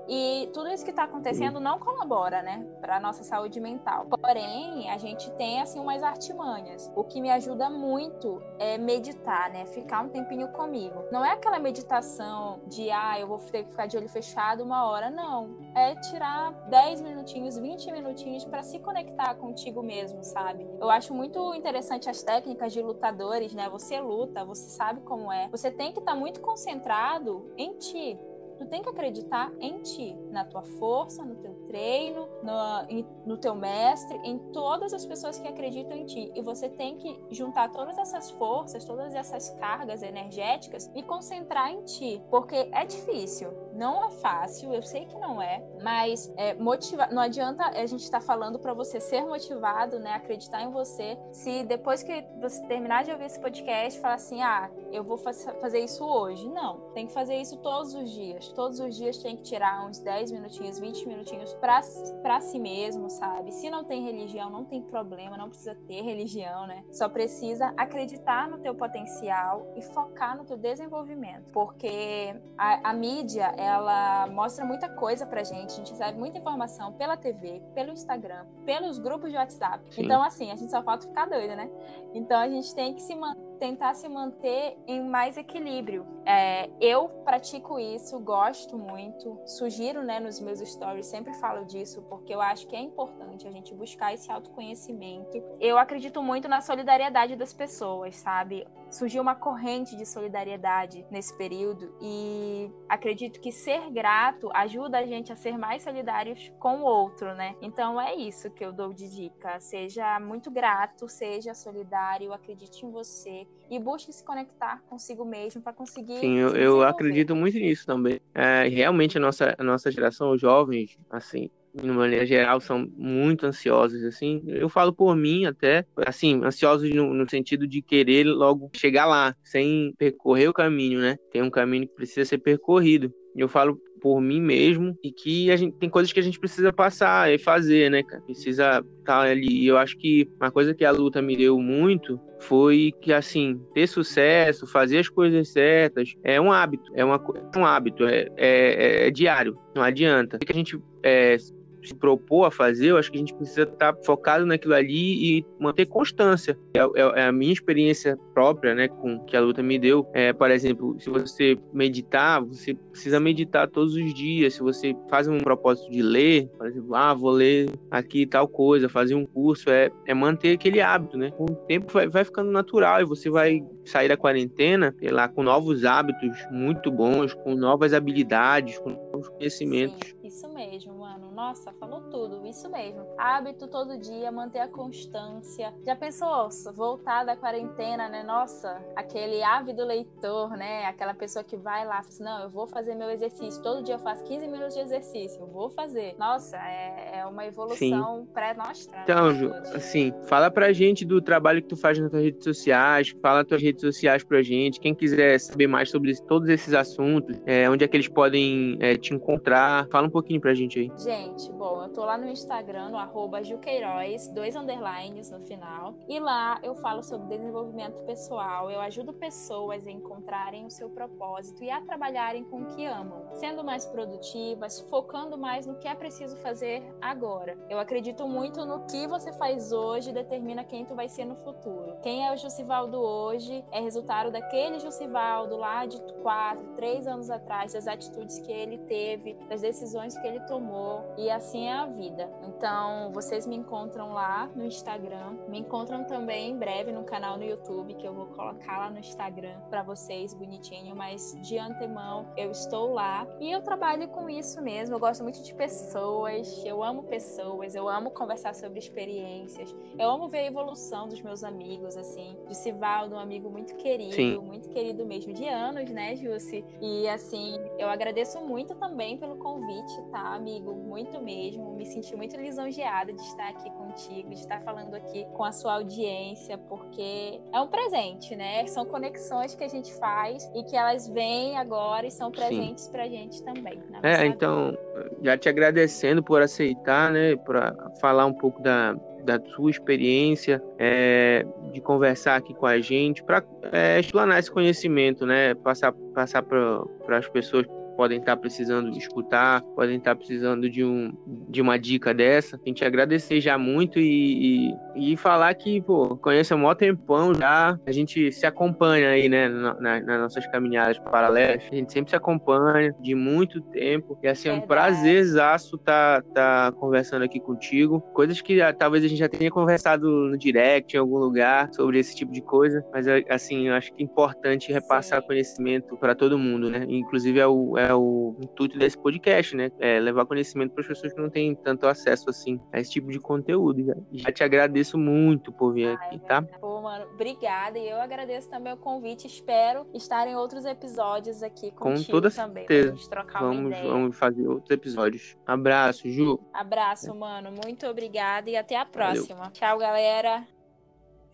E 0.08 0.50
tudo 0.54 0.70
isso 0.70 0.84
que 0.84 0.92
está 0.92 1.04
acontecendo 1.04 1.60
não 1.60 1.80
colabora, 1.80 2.42
né, 2.42 2.66
para 2.80 3.00
nossa 3.00 3.24
saúde 3.24 3.60
mental. 3.60 4.06
Porém, 4.06 4.90
a 4.90 4.98
gente 4.98 5.30
tem 5.32 5.62
assim 5.62 5.80
umas 5.80 6.04
artimanhas. 6.04 6.92
O 6.96 7.04
que 7.04 7.22
me 7.22 7.30
ajuda 7.30 7.70
muito 7.70 8.42
é 8.60 8.78
meditar, 8.78 9.50
né, 9.50 9.66
ficar 9.66 10.02
um 10.02 10.10
tempinho 10.10 10.50
comigo. 10.50 11.06
Não 11.12 11.24
é 11.24 11.32
aquela 11.32 11.60
meditação 11.60 12.62
de 12.68 12.90
ah, 12.92 13.20
eu 13.20 13.28
vou 13.28 13.38
ter 13.38 13.64
que 13.64 13.70
ficar 13.70 13.86
de 13.86 13.98
olho 13.98 14.10
fechado 14.10 14.64
uma 14.64 14.86
hora, 14.90 15.10
não. 15.10 15.58
É 15.76 15.96
tirar 15.96 16.52
10 16.70 17.02
minutinhos, 17.02 17.58
20 17.58 17.92
minutinhos 17.92 18.44
para 18.44 18.64
se 18.64 18.80
conectar 18.80 19.36
contigo 19.36 19.82
mesmo, 19.82 20.24
sabe? 20.24 20.68
Eu 20.80 20.90
acho 20.90 21.14
muito 21.14 21.54
interessante 21.54 22.10
as 22.10 22.22
técnicas 22.22 22.74
de 22.74 22.82
lutadores, 22.82 23.54
né? 23.54 23.70
Você 23.70 24.00
luta, 24.00 24.44
você 24.44 24.70
sabe 24.70 25.02
como 25.02 25.32
é. 25.32 25.48
Você 25.50 25.72
tem 25.72 25.92
que 25.92 26.00
estar 26.00 26.14
tá 26.14 26.18
muito 26.18 26.42
concentrado 26.42 27.52
em 27.58 27.74
ti. 27.78 28.20
Tu 28.62 28.68
tem 28.68 28.84
que 28.84 28.90
acreditar 28.90 29.52
em 29.60 29.80
ti, 29.80 30.16
na 30.30 30.46
tua 30.46 30.62
força, 30.62 31.26
no 31.26 31.34
teu 31.38 31.52
treino, 31.66 32.28
no, 32.44 33.06
no 33.26 33.36
teu 33.36 33.56
mestre, 33.56 34.16
em 34.24 34.38
todas 34.54 34.94
as 34.94 35.04
pessoas 35.04 35.40
que 35.40 35.48
acreditam 35.48 35.98
em 35.98 36.06
ti. 36.06 36.32
E 36.36 36.44
você 36.44 36.70
tem 36.70 36.96
que 36.96 37.20
juntar 37.32 37.72
todas 37.72 37.98
essas 37.98 38.30
forças, 38.30 38.86
todas 38.86 39.16
essas 39.16 39.50
cargas 39.60 40.04
energéticas 40.04 40.92
e 40.94 41.02
concentrar 41.02 41.72
em 41.72 41.82
ti, 41.86 42.22
porque 42.30 42.70
é 42.72 42.86
difícil, 42.86 43.50
não 43.82 44.06
é 44.06 44.12
fácil, 44.12 44.74
eu 44.74 44.84
sei 44.84 45.06
que 45.06 45.18
não 45.18 45.42
é, 45.42 45.64
mas 45.82 46.32
é, 46.38 46.54
motiva 46.54 47.08
não 47.08 47.22
adianta 47.22 47.66
a 47.66 47.86
gente 47.86 48.04
estar 48.04 48.20
tá 48.20 48.26
falando 48.26 48.60
para 48.60 48.74
você 48.74 49.00
ser 49.00 49.26
motivado, 49.26 50.00
né, 50.00 50.14
acreditar 50.14 50.62
em 50.62 50.72
você, 50.72 51.18
se 51.32 51.64
depois 51.64 52.04
que 52.04 52.24
você 52.40 52.62
terminar 52.68 53.04
de 53.04 53.12
ouvir 53.12 53.26
esse 53.26 53.40
podcast 53.40 54.00
falar 54.00 54.16
assim, 54.16 54.42
ah, 54.42 54.70
eu 54.92 55.04
vou 55.04 55.18
fazer 55.18 55.80
isso 55.80 56.06
hoje. 56.06 56.48
Não, 56.50 56.92
tem 56.94 57.08
que 57.08 57.14
fazer 57.14 57.36
isso 57.36 57.58
todos 57.58 57.94
os 57.94 58.10
dias 58.10 58.52
todos 58.62 58.80
os 58.80 58.96
dias 58.96 59.18
tem 59.18 59.36
que 59.36 59.44
tirar 59.44 59.86
uns 59.88 60.00
10 60.00 60.32
minutinhos, 60.32 60.80
20 60.80 61.08
minutinhos 61.08 61.54
para 61.56 62.42
si 62.42 62.60
mesmo, 62.60 63.10
sabe? 63.10 63.52
Se 63.52 63.70
não 63.70 63.84
tem 63.84 64.04
religião, 64.04 64.50
não 64.50 64.64
tem 64.64 64.82
problema, 64.82 65.38
não 65.38 65.50
precisa 65.50 65.76
ter 65.88 66.02
religião, 66.02 66.68
né? 66.68 66.84
Só 66.92 67.10
precisa 67.10 67.74
acreditar 67.76 68.50
no 68.50 68.60
teu 68.60 68.76
potencial 68.76 69.74
e 69.76 69.82
focar 69.82 70.38
no 70.38 70.46
teu 70.46 70.58
desenvolvimento, 70.58 71.50
porque 71.52 72.36
a, 72.58 72.92
a 72.92 72.94
mídia, 72.94 73.54
ela 73.72 74.28
mostra 74.28 74.64
muita 74.66 74.90
coisa 74.90 75.26
pra 75.26 75.44
gente, 75.44 75.74
a 75.74 75.76
gente 75.76 75.92
recebe 75.92 76.18
muita 76.18 76.38
informação 76.38 76.94
pela 76.94 77.18
TV, 77.18 77.62
pelo 77.74 77.92
Instagram, 77.92 78.46
pelos 78.66 79.00
grupos 79.00 79.32
de 79.32 79.38
WhatsApp. 79.38 79.84
Sim. 79.90 80.06
Então, 80.06 80.22
assim, 80.24 80.52
a 80.52 80.56
gente 80.56 80.72
só 80.72 80.82
falta 80.84 81.08
ficar 81.08 81.28
doida, 81.28 81.56
né? 81.56 81.70
Então, 82.14 82.40
a 82.40 82.48
gente 82.48 82.74
tem 82.74 82.94
que 82.94 83.02
se 83.02 83.16
manter 83.16 83.51
tentar 83.62 83.94
se 83.94 84.10
manter 84.10 84.76
em 84.88 85.08
mais 85.08 85.38
equilíbrio. 85.38 86.04
É, 86.26 86.68
eu 86.82 87.08
pratico 87.24 87.80
isso, 87.80 88.20
gosto 88.20 88.76
muito, 88.76 89.40
sugiro 89.46 90.02
né, 90.04 90.20
nos 90.20 90.40
meus 90.40 90.60
stories, 90.60 91.06
sempre 91.06 91.32
falo 91.36 91.64
disso, 91.66 92.02
porque 92.10 92.34
eu 92.34 92.42
acho 92.42 92.68
que 92.68 92.76
é 92.76 92.80
importante 92.80 93.48
a 93.48 93.52
gente 93.52 93.72
buscar 93.76 94.16
esse 94.16 94.32
autoconhecimento. 94.32 95.44
Eu 95.60 95.78
acredito 95.78 96.24
muito 96.24 96.48
na 96.48 96.60
solidariedade 96.60 97.36
das 97.36 97.54
pessoas, 97.54 98.16
sabe? 98.16 98.68
Surgiu 98.90 99.22
uma 99.22 99.36
corrente 99.36 99.96
de 99.96 100.06
solidariedade 100.08 101.06
nesse 101.12 101.36
período 101.38 101.96
e 102.02 102.70
acredito 102.90 103.40
que 103.40 103.52
ser 103.52 103.92
grato 103.92 104.50
ajuda 104.54 104.98
a 104.98 105.06
gente 105.06 105.32
a 105.32 105.36
ser 105.36 105.58
mais 105.58 105.84
solidários 105.84 106.52
com 106.60 106.82
o 106.82 106.84
outro, 106.84 107.34
né? 107.36 107.56
Então 107.62 108.02
é 108.02 108.16
isso 108.16 108.50
que 108.50 108.66
eu 108.66 108.74
dou 108.74 108.92
de 108.92 109.08
dica. 109.08 109.60
Seja 109.60 110.20
muito 110.20 110.50
grato, 110.50 111.08
seja 111.08 111.54
solidário, 111.54 112.34
acredite 112.34 112.86
em 112.86 112.92
você 112.92 113.48
e 113.70 113.80
busque 113.80 114.12
se 114.12 114.24
conectar 114.24 114.84
consigo 114.90 115.24
mesmo 115.24 115.62
para 115.62 115.72
conseguir. 115.72 116.20
Sim, 116.20 116.36
eu, 116.36 116.50
eu, 116.56 116.84
acredito 116.84 117.34
muito 117.34 117.58
nisso 117.58 117.86
também. 117.86 118.20
É, 118.36 118.68
realmente 118.68 119.18
a 119.18 119.22
nossa, 119.22 119.56
a 119.58 119.64
nossa 119.64 119.90
geração, 119.90 120.32
os 120.32 120.42
jovens, 120.42 120.98
assim, 121.10 121.50
de 121.74 121.86
uma 121.86 122.02
maneira 122.02 122.26
geral, 122.26 122.60
são 122.60 122.86
muito 122.98 123.46
ansiosos, 123.46 124.04
assim. 124.04 124.44
Eu 124.46 124.68
falo 124.68 124.92
por 124.92 125.16
mim 125.16 125.46
até, 125.46 125.86
assim, 126.06 126.44
ansiosos 126.44 126.94
no, 126.94 127.14
no, 127.14 127.30
sentido 127.30 127.66
de 127.66 127.82
querer 127.82 128.26
logo 128.26 128.70
chegar 128.76 129.06
lá, 129.06 129.34
sem 129.42 129.94
percorrer 129.98 130.50
o 130.50 130.54
caminho, 130.54 131.00
né? 131.00 131.18
Tem 131.32 131.42
um 131.42 131.50
caminho 131.50 131.88
que 131.88 131.96
precisa 131.96 132.26
ser 132.26 132.40
percorrido. 132.40 133.14
Eu 133.34 133.48
falo 133.48 133.80
por 134.02 134.20
mim 134.20 134.42
mesmo 134.42 134.98
e 135.04 135.12
que 135.12 135.52
a 135.52 135.56
gente 135.56 135.76
tem 135.78 135.90
coisas 135.90 136.12
que 136.12 136.20
a 136.20 136.24
gente 136.24 136.40
precisa 136.40 136.74
passar 136.74 137.32
e 137.32 137.38
fazer, 137.38 137.92
né, 137.92 138.02
cara? 138.02 138.22
Precisa 138.24 138.80
estar 138.80 138.84
tá 139.06 139.20
ali. 139.22 139.64
E 139.64 139.68
eu 139.68 139.78
acho 139.78 139.96
que 139.98 140.28
uma 140.40 140.52
coisa 140.52 140.74
que 140.74 140.84
a 140.84 140.92
luta 140.92 141.22
me 141.22 141.38
deu 141.38 141.60
muito 141.60 142.20
foi 142.40 142.92
que 143.00 143.14
assim 143.14 143.62
ter 143.74 143.88
sucesso, 143.88 144.66
fazer 144.66 144.98
as 144.98 145.08
coisas 145.08 145.50
certas 145.50 146.16
é 146.24 146.42
um 146.42 146.52
hábito, 146.52 146.92
é 146.96 147.06
uma 147.06 147.22
é 147.54 147.58
um 147.58 147.66
hábito, 147.66 148.04
é, 148.06 148.28
é, 148.36 149.08
é 149.08 149.12
diário. 149.12 149.56
Não 149.76 149.84
adianta. 149.84 150.38
O 150.38 150.40
que 150.40 150.52
a 150.52 150.56
gente 150.56 150.80
é, 151.04 151.38
se 151.84 151.94
propor 151.94 152.46
a 152.46 152.52
fazer, 152.52 152.88
eu 152.88 152.98
acho 152.98 153.12
que 153.12 153.18
a 153.18 153.20
gente 153.20 153.34
precisa 153.34 153.64
estar 153.64 153.96
focado 154.06 154.46
naquilo 154.46 154.74
ali 154.74 155.38
e 155.38 155.46
manter 155.60 155.86
constância. 155.86 156.58
É, 156.74 156.80
é, 156.80 157.22
é, 157.22 157.26
a 157.28 157.32
minha 157.32 157.54
experiência 157.54 158.18
própria, 158.34 158.74
né, 158.74 158.88
com 158.88 159.20
que 159.26 159.36
a 159.36 159.42
luta 159.42 159.62
me 159.64 159.78
deu. 159.78 160.08
É, 160.14 160.34
por 160.34 160.50
exemplo, 160.52 160.96
se 161.00 161.10
você 161.10 161.58
meditar, 161.74 162.44
você 162.44 162.74
precisa 162.74 163.20
meditar 163.20 163.68
todos 163.68 163.96
os 163.96 164.14
dias. 164.14 164.54
Se 164.54 164.62
você 164.62 164.96
faz 165.10 165.28
um 165.28 165.38
propósito 165.40 165.92
de 165.92 166.02
ler, 166.02 166.48
por 166.58 166.68
exemplo, 166.68 166.96
ah, 166.96 167.14
vou 167.14 167.32
ler 167.32 167.70
aqui 167.90 168.26
tal 168.26 168.48
coisa, 168.48 168.90
fazer 168.90 169.16
um 169.16 169.26
curso, 169.26 169.70
é, 169.70 169.92
é 170.06 170.14
manter 170.14 170.54
aquele 170.54 170.82
hábito, 170.82 171.18
né? 171.18 171.32
Com 171.32 171.46
o 171.46 171.56
tempo 171.56 171.92
vai, 171.92 172.08
vai 172.08 172.24
ficando 172.24 172.52
natural 172.52 173.02
e 173.02 173.06
você 173.06 173.30
vai 173.30 173.64
sair 173.86 174.08
da 174.08 174.18
quarentena, 174.18 174.94
sei 175.00 175.10
lá, 175.10 175.28
com 175.28 175.44
novos 175.44 175.86
hábitos 175.86 176.38
muito 176.52 176.92
bons, 176.92 177.34
com 177.34 177.56
novas 177.56 177.94
habilidades, 177.94 178.78
com 178.80 178.90
novos 178.90 179.30
conhecimentos. 179.30 180.10
Sim, 180.10 180.28
isso 180.28 180.54
mesmo, 180.54 181.00
mano. 181.00 181.31
Nossa, 181.42 181.74
falou 181.74 182.02
tudo, 182.02 182.46
isso 182.46 182.70
mesmo. 182.70 183.04
Hábito 183.18 183.68
todo 183.68 183.98
dia, 183.98 184.32
manter 184.32 184.60
a 184.60 184.68
constância. 184.68 185.74
Já 185.84 185.96
pensou 185.96 186.48
voltar 186.76 187.24
da 187.24 187.36
quarentena, 187.36 188.08
né? 188.08 188.22
Nossa, 188.22 188.80
aquele 188.96 189.42
ávido 189.42 189.84
leitor, 189.84 190.52
né? 190.52 190.86
Aquela 190.86 191.16
pessoa 191.16 191.44
que 191.44 191.58
vai 191.58 191.84
lá, 191.84 191.96
fala 191.96 192.08
assim, 192.10 192.24
não, 192.24 192.44
eu 192.44 192.50
vou 192.50 192.68
fazer 192.68 192.94
meu 192.94 193.10
exercício. 193.10 193.60
Todo 193.64 193.82
dia 193.82 193.96
eu 193.96 194.00
faço 194.00 194.24
15 194.26 194.48
minutos 194.48 194.76
de 194.76 194.82
exercício, 194.82 195.42
eu 195.42 195.48
vou 195.48 195.72
fazer. 195.72 196.16
Nossa, 196.20 196.58
é, 196.58 197.22
é 197.22 197.26
uma 197.26 197.44
evolução 197.44 198.28
pré-nostra. 198.32 198.96
Né, 198.98 199.02
então, 199.04 199.34
Ju, 199.34 199.52
assim, 199.74 200.14
fala 200.26 200.52
pra 200.52 200.72
gente 200.72 201.04
do 201.04 201.20
trabalho 201.24 201.64
que 201.64 201.70
tu 201.70 201.76
faz 201.76 201.98
nas 201.98 202.12
tuas 202.12 202.22
redes 202.22 202.44
sociais, 202.44 203.16
fala 203.20 203.44
tuas 203.44 203.64
redes 203.64 203.82
sociais 203.82 204.24
pra 204.24 204.44
gente. 204.44 204.80
Quem 204.80 204.94
quiser 204.94 205.40
saber 205.40 205.66
mais 205.66 205.90
sobre 205.90 206.16
todos 206.22 206.48
esses 206.50 206.76
assuntos, 206.76 207.36
é, 207.48 207.68
onde 207.68 207.84
é 207.84 207.88
que 207.88 207.98
eles 207.98 208.08
podem 208.08 208.78
é, 208.80 208.96
te 208.96 209.12
encontrar, 209.12 209.88
fala 209.88 210.06
um 210.06 210.12
pouquinho 210.12 210.40
pra 210.40 210.54
gente 210.54 210.78
aí. 210.78 210.92
Gente, 211.00 211.31
gente, 211.32 211.52
bom, 211.54 211.84
eu 211.84 211.90
tô 211.90 212.04
lá 212.04 212.18
no 212.18 212.28
Instagram, 212.28 212.90
no 212.90 212.98
arroba 212.98 213.44
Juqueiroz, 213.44 214.28
dois 214.30 214.56
underlines 214.56 215.32
no 215.32 215.40
final. 215.42 215.96
E 216.08 216.20
lá 216.20 216.60
eu 216.62 216.76
falo 216.76 217.02
sobre 217.04 217.38
desenvolvimento 217.38 217.98
pessoal. 218.06 218.70
Eu 218.70 218.82
ajudo 218.82 219.14
pessoas 219.14 219.88
a 219.88 219.92
encontrarem 219.92 220.66
o 220.66 220.70
seu 220.70 220.90
propósito 220.90 221.64
e 221.64 221.70
a 221.70 221.82
trabalharem 221.82 222.44
com 222.44 222.64
o 222.64 222.66
que 222.68 222.86
amam, 222.86 223.26
sendo 223.34 223.64
mais 223.64 223.86
produtivas, 223.86 224.82
focando 224.90 225.38
mais 225.38 225.66
no 225.66 225.76
que 225.76 225.88
é 225.88 225.96
preciso 225.96 226.36
fazer 226.38 226.84
agora. 227.02 227.58
Eu 227.70 227.80
acredito 227.80 228.28
muito 228.28 228.66
no 228.66 228.86
que 228.86 229.08
você 229.08 229.32
faz 229.34 229.72
hoje 229.72 230.12
determina 230.12 230.64
quem 230.64 230.86
tu 230.86 230.96
vai 230.96 231.08
ser 231.08 231.26
no 231.26 231.36
futuro. 231.36 231.96
Quem 232.02 232.28
é 232.28 232.34
o 232.34 232.38
Jucivaldo 232.38 233.00
hoje 233.00 233.64
é 233.72 233.80
resultado 233.80 234.32
daquele 234.32 234.80
Jucivaldo 234.80 235.56
lá 235.58 235.86
de 235.86 236.02
quatro, 236.22 236.64
três 236.76 237.08
anos 237.08 237.30
atrás, 237.30 237.74
das 237.74 237.88
atitudes 237.88 238.40
que 238.40 238.52
ele 238.52 238.78
teve, 238.80 239.34
das 239.48 239.62
decisões 239.62 240.18
que 240.18 240.28
ele 240.28 240.40
tomou 240.42 241.11
e 241.18 241.30
assim 241.30 241.68
é 241.68 241.74
a 241.74 241.86
vida. 241.86 242.30
Então, 242.44 243.12
vocês 243.12 243.46
me 243.46 243.56
encontram 243.56 244.14
lá 244.14 244.50
no 244.56 244.66
Instagram, 244.66 245.38
me 245.48 245.60
encontram 245.60 246.04
também 246.04 246.52
em 246.52 246.58
breve 246.58 246.92
no 246.92 247.04
canal 247.04 247.38
no 247.38 247.44
YouTube, 247.44 247.94
que 247.96 248.08
eu 248.08 248.14
vou 248.14 248.28
colocar 248.28 248.78
lá 248.78 248.90
no 248.90 249.00
Instagram 249.00 249.60
para 249.70 249.84
vocês 249.84 250.34
bonitinho, 250.34 250.96
mas 250.96 251.36
de 251.42 251.58
antemão 251.58 252.28
eu 252.38 252.52
estou 252.52 252.94
lá 252.94 253.28
e 253.40 253.52
eu 253.52 253.62
trabalho 253.62 254.08
com 254.10 254.30
isso 254.30 254.62
mesmo. 254.62 254.96
Eu 254.96 255.00
gosto 255.00 255.24
muito 255.24 255.42
de 255.44 255.54
pessoas, 255.54 256.64
eu 256.66 256.84
amo 256.84 257.04
pessoas, 257.04 257.76
eu 257.76 257.88
amo 257.88 258.12
conversar 258.12 258.56
sobre 258.56 258.80
experiências, 258.80 259.76
eu 259.98 260.10
amo 260.10 260.28
ver 260.28 260.40
a 260.40 260.46
evolução 260.46 261.08
dos 261.08 261.22
meus 261.22 261.44
amigos, 261.44 261.98
assim, 261.98 262.38
de 262.48 262.56
Sivaldo, 262.56 263.16
um 263.16 263.20
amigo 263.20 263.50
muito 263.50 263.76
querido, 263.76 264.16
Sim. 264.16 264.38
muito 264.40 264.70
querido 264.70 265.06
mesmo, 265.06 265.34
de 265.34 265.48
anos, 265.48 265.90
né, 265.90 266.16
Jussi? 266.16 266.64
E 266.82 267.08
assim, 267.08 267.58
eu 267.82 267.90
agradeço 267.90 268.40
muito 268.42 268.76
também 268.76 269.18
pelo 269.18 269.38
convite, 269.38 270.02
tá, 270.12 270.36
amigo? 270.36 270.72
Muito 270.74 271.20
mesmo. 271.20 271.76
Me 271.76 271.86
senti 271.86 272.16
muito 272.16 272.38
lisonjeada 272.38 273.12
de 273.12 273.22
estar 273.22 273.50
aqui 273.50 273.70
contigo, 273.72 274.30
de 274.30 274.36
estar 274.36 274.62
falando 274.62 274.94
aqui 274.94 275.26
com 275.34 275.44
a 275.44 275.52
sua 275.52 275.74
audiência, 275.74 276.60
porque 276.60 277.42
é 277.52 277.60
um 277.60 277.68
presente, 277.68 278.36
né? 278.36 278.68
São 278.68 278.86
conexões 278.86 279.56
que 279.56 279.64
a 279.64 279.68
gente 279.68 279.92
faz 279.96 280.48
e 280.54 280.64
que 280.64 280.78
elas 280.78 281.08
vêm 281.08 281.58
agora 281.58 282.06
e 282.06 282.12
são 282.12 282.30
presentes 282.30 282.84
Sim. 282.84 282.92
pra 282.92 283.08
gente 283.08 283.42
também. 283.44 283.82
É, 284.04 284.28
então, 284.28 284.78
já 285.24 285.36
te 285.36 285.50
agradecendo 285.50 286.22
por 286.22 286.42
aceitar, 286.42 287.12
né? 287.12 287.36
Por 287.36 287.56
falar 288.00 288.28
um 288.28 288.34
pouco 288.34 288.62
da, 288.62 288.96
da 289.24 289.40
sua 289.56 289.70
experiência, 289.70 290.62
é, 290.78 291.46
de 291.72 291.82
conversar 291.82 292.36
aqui 292.36 292.54
com 292.54 292.66
a 292.66 292.80
gente, 292.80 293.24
para 293.24 293.44
é, 293.72 294.00
explanar 294.00 294.40
esse 294.40 294.52
conhecimento, 294.52 295.26
né? 295.26 295.54
Passar, 295.56 295.94
passar 296.14 296.44
para 296.44 297.18
as 297.18 297.28
pessoas 297.28 297.66
podem 298.02 298.18
estar 298.18 298.36
precisando 298.36 298.90
escutar, 298.98 299.62
podem 299.76 299.98
estar 299.98 300.16
precisando 300.16 300.68
de, 300.68 300.84
um, 300.84 301.14
de 301.48 301.62
uma 301.62 301.78
dica 301.78 302.12
dessa. 302.16 302.56
A 302.56 302.68
gente 302.68 302.84
agradecer 302.84 303.40
já 303.40 303.60
muito 303.60 304.00
e, 304.00 304.74
e, 304.96 305.14
e 305.14 305.18
falar 305.18 305.54
que, 305.54 305.80
pô, 305.82 306.18
conheço 306.18 306.56
há 306.56 306.58
um 306.58 306.74
tempão 306.74 307.32
já, 307.36 307.78
a 307.86 307.92
gente 307.92 308.32
se 308.32 308.44
acompanha 308.44 309.10
aí, 309.10 309.30
né, 309.30 309.48
na, 309.48 309.80
na, 309.80 310.00
nas 310.00 310.20
nossas 310.20 310.48
caminhadas 310.48 310.98
paralelas, 310.98 311.62
a 311.72 311.76
gente 311.76 311.94
sempre 311.94 312.10
se 312.10 312.16
acompanha 312.16 312.92
de 313.00 313.14
muito 313.14 313.62
tempo, 313.62 314.18
e 314.24 314.28
assim, 314.28 314.50
é 314.50 314.54
um 314.54 314.62
prazerzaço 314.62 315.76
estar 315.76 316.24
tá, 316.24 316.70
tá 316.70 316.72
conversando 316.72 317.24
aqui 317.24 317.40
contigo, 317.40 318.02
coisas 318.16 318.42
que 318.42 318.60
ah, 318.64 318.74
talvez 318.74 319.04
a 319.04 319.08
gente 319.08 319.20
já 319.20 319.30
tenha 319.30 319.52
conversado 319.52 320.10
no 320.10 320.38
direct, 320.40 320.96
em 320.96 321.00
algum 321.00 321.20
lugar, 321.20 321.70
sobre 321.72 322.00
esse 322.00 322.16
tipo 322.16 322.32
de 322.32 322.42
coisa, 322.42 322.84
mas 322.92 323.06
assim, 323.30 323.68
eu 323.68 323.76
acho 323.76 323.94
que 323.94 324.02
é 324.02 324.06
importante 324.06 324.74
repassar 324.74 325.22
Sim. 325.22 325.28
conhecimento 325.28 325.96
para 325.98 326.16
todo 326.16 326.40
mundo, 326.40 326.68
né, 326.68 326.84
inclusive 326.90 327.40
é 327.40 327.46
o, 327.46 327.78
é 327.78 327.91
o 327.96 328.36
intuito 328.42 328.78
desse 328.78 328.98
podcast, 328.98 329.56
né, 329.56 329.72
é 329.80 330.00
levar 330.00 330.26
conhecimento 330.26 330.72
para 330.74 330.82
as 330.82 330.88
pessoas 330.88 331.14
que 331.14 331.22
não 331.22 331.30
têm 331.30 331.56
tanto 331.56 331.88
acesso, 331.88 332.30
assim, 332.30 332.60
a 332.72 332.80
esse 332.80 332.92
tipo 332.92 333.12
de 333.12 333.20
conteúdo, 333.20 333.84
já, 333.84 333.96
já 334.12 334.32
te 334.32 334.44
agradeço 334.44 334.98
muito 334.98 335.52
por 335.52 335.74
vir 335.74 335.90
aqui, 335.90 336.20
tá? 336.20 336.42
Pô, 336.42 336.82
mano, 336.82 337.06
obrigada. 337.14 337.78
E 337.78 337.90
eu 337.90 337.98
agradeço 338.02 338.50
também 338.50 338.74
o 338.74 338.78
convite. 338.78 339.28
Espero 339.28 339.88
estar 339.94 340.28
em 340.28 340.36
outros 340.36 340.66
episódios 340.66 341.44
aqui 341.44 341.72
contigo 341.72 342.06
Com 342.06 342.12
toda 342.12 342.32
também. 342.32 342.66
Certeza. 342.68 342.88
Pra 342.90 342.98
gente 342.98 343.10
trocar 343.10 343.40
vamos, 343.42 343.60
uma 343.60 343.70
ideia. 343.70 343.92
Vamos 343.92 344.18
fazer 344.18 344.48
outros 344.48 344.72
episódios. 344.72 345.38
Abraço, 345.46 346.10
Ju. 346.10 346.40
Abraço, 346.54 347.14
mano. 347.16 347.52
Muito 347.52 347.86
obrigada 347.88 348.50
e 348.50 348.58
até 348.58 348.78
a 348.78 348.86
próxima. 348.86 349.36
Valeu. 349.36 349.52
Tchau, 349.52 349.78
galera. 349.78 350.48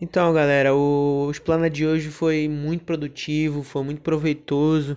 Então, 0.00 0.32
galera, 0.32 0.74
o 0.74 1.28
Explana 1.30 1.68
de 1.68 1.84
hoje 1.84 2.08
foi 2.08 2.48
muito 2.48 2.84
produtivo, 2.84 3.62
foi 3.62 3.82
muito 3.82 4.00
proveitoso. 4.00 4.96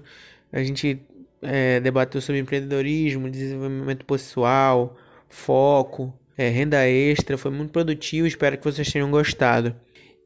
A 0.52 0.62
gente 0.64 1.02
é, 1.42 1.80
debateu 1.80 2.22
sobre 2.22 2.40
empreendedorismo, 2.40 3.30
desenvolvimento 3.30 4.06
pessoal, 4.06 4.96
foco, 5.30 6.14
é, 6.38 6.50
renda 6.50 6.88
extra. 6.88 7.38
Foi 7.38 7.52
muito 7.52 7.72
produtivo. 7.72 8.28
Espero 8.28 8.58
que 8.58 8.64
vocês 8.64 8.92
tenham 8.92 9.10
gostado. 9.10 9.76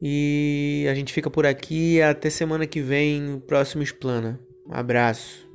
E 0.00 0.86
a 0.90 0.94
gente 0.94 1.12
fica 1.12 1.30
por 1.30 1.46
aqui. 1.46 2.00
Até 2.02 2.28
semana 2.30 2.66
que 2.66 2.80
vem, 2.80 3.42
próximo 3.46 3.82
Explana. 3.82 4.38
Um 4.66 4.74
abraço. 4.74 5.45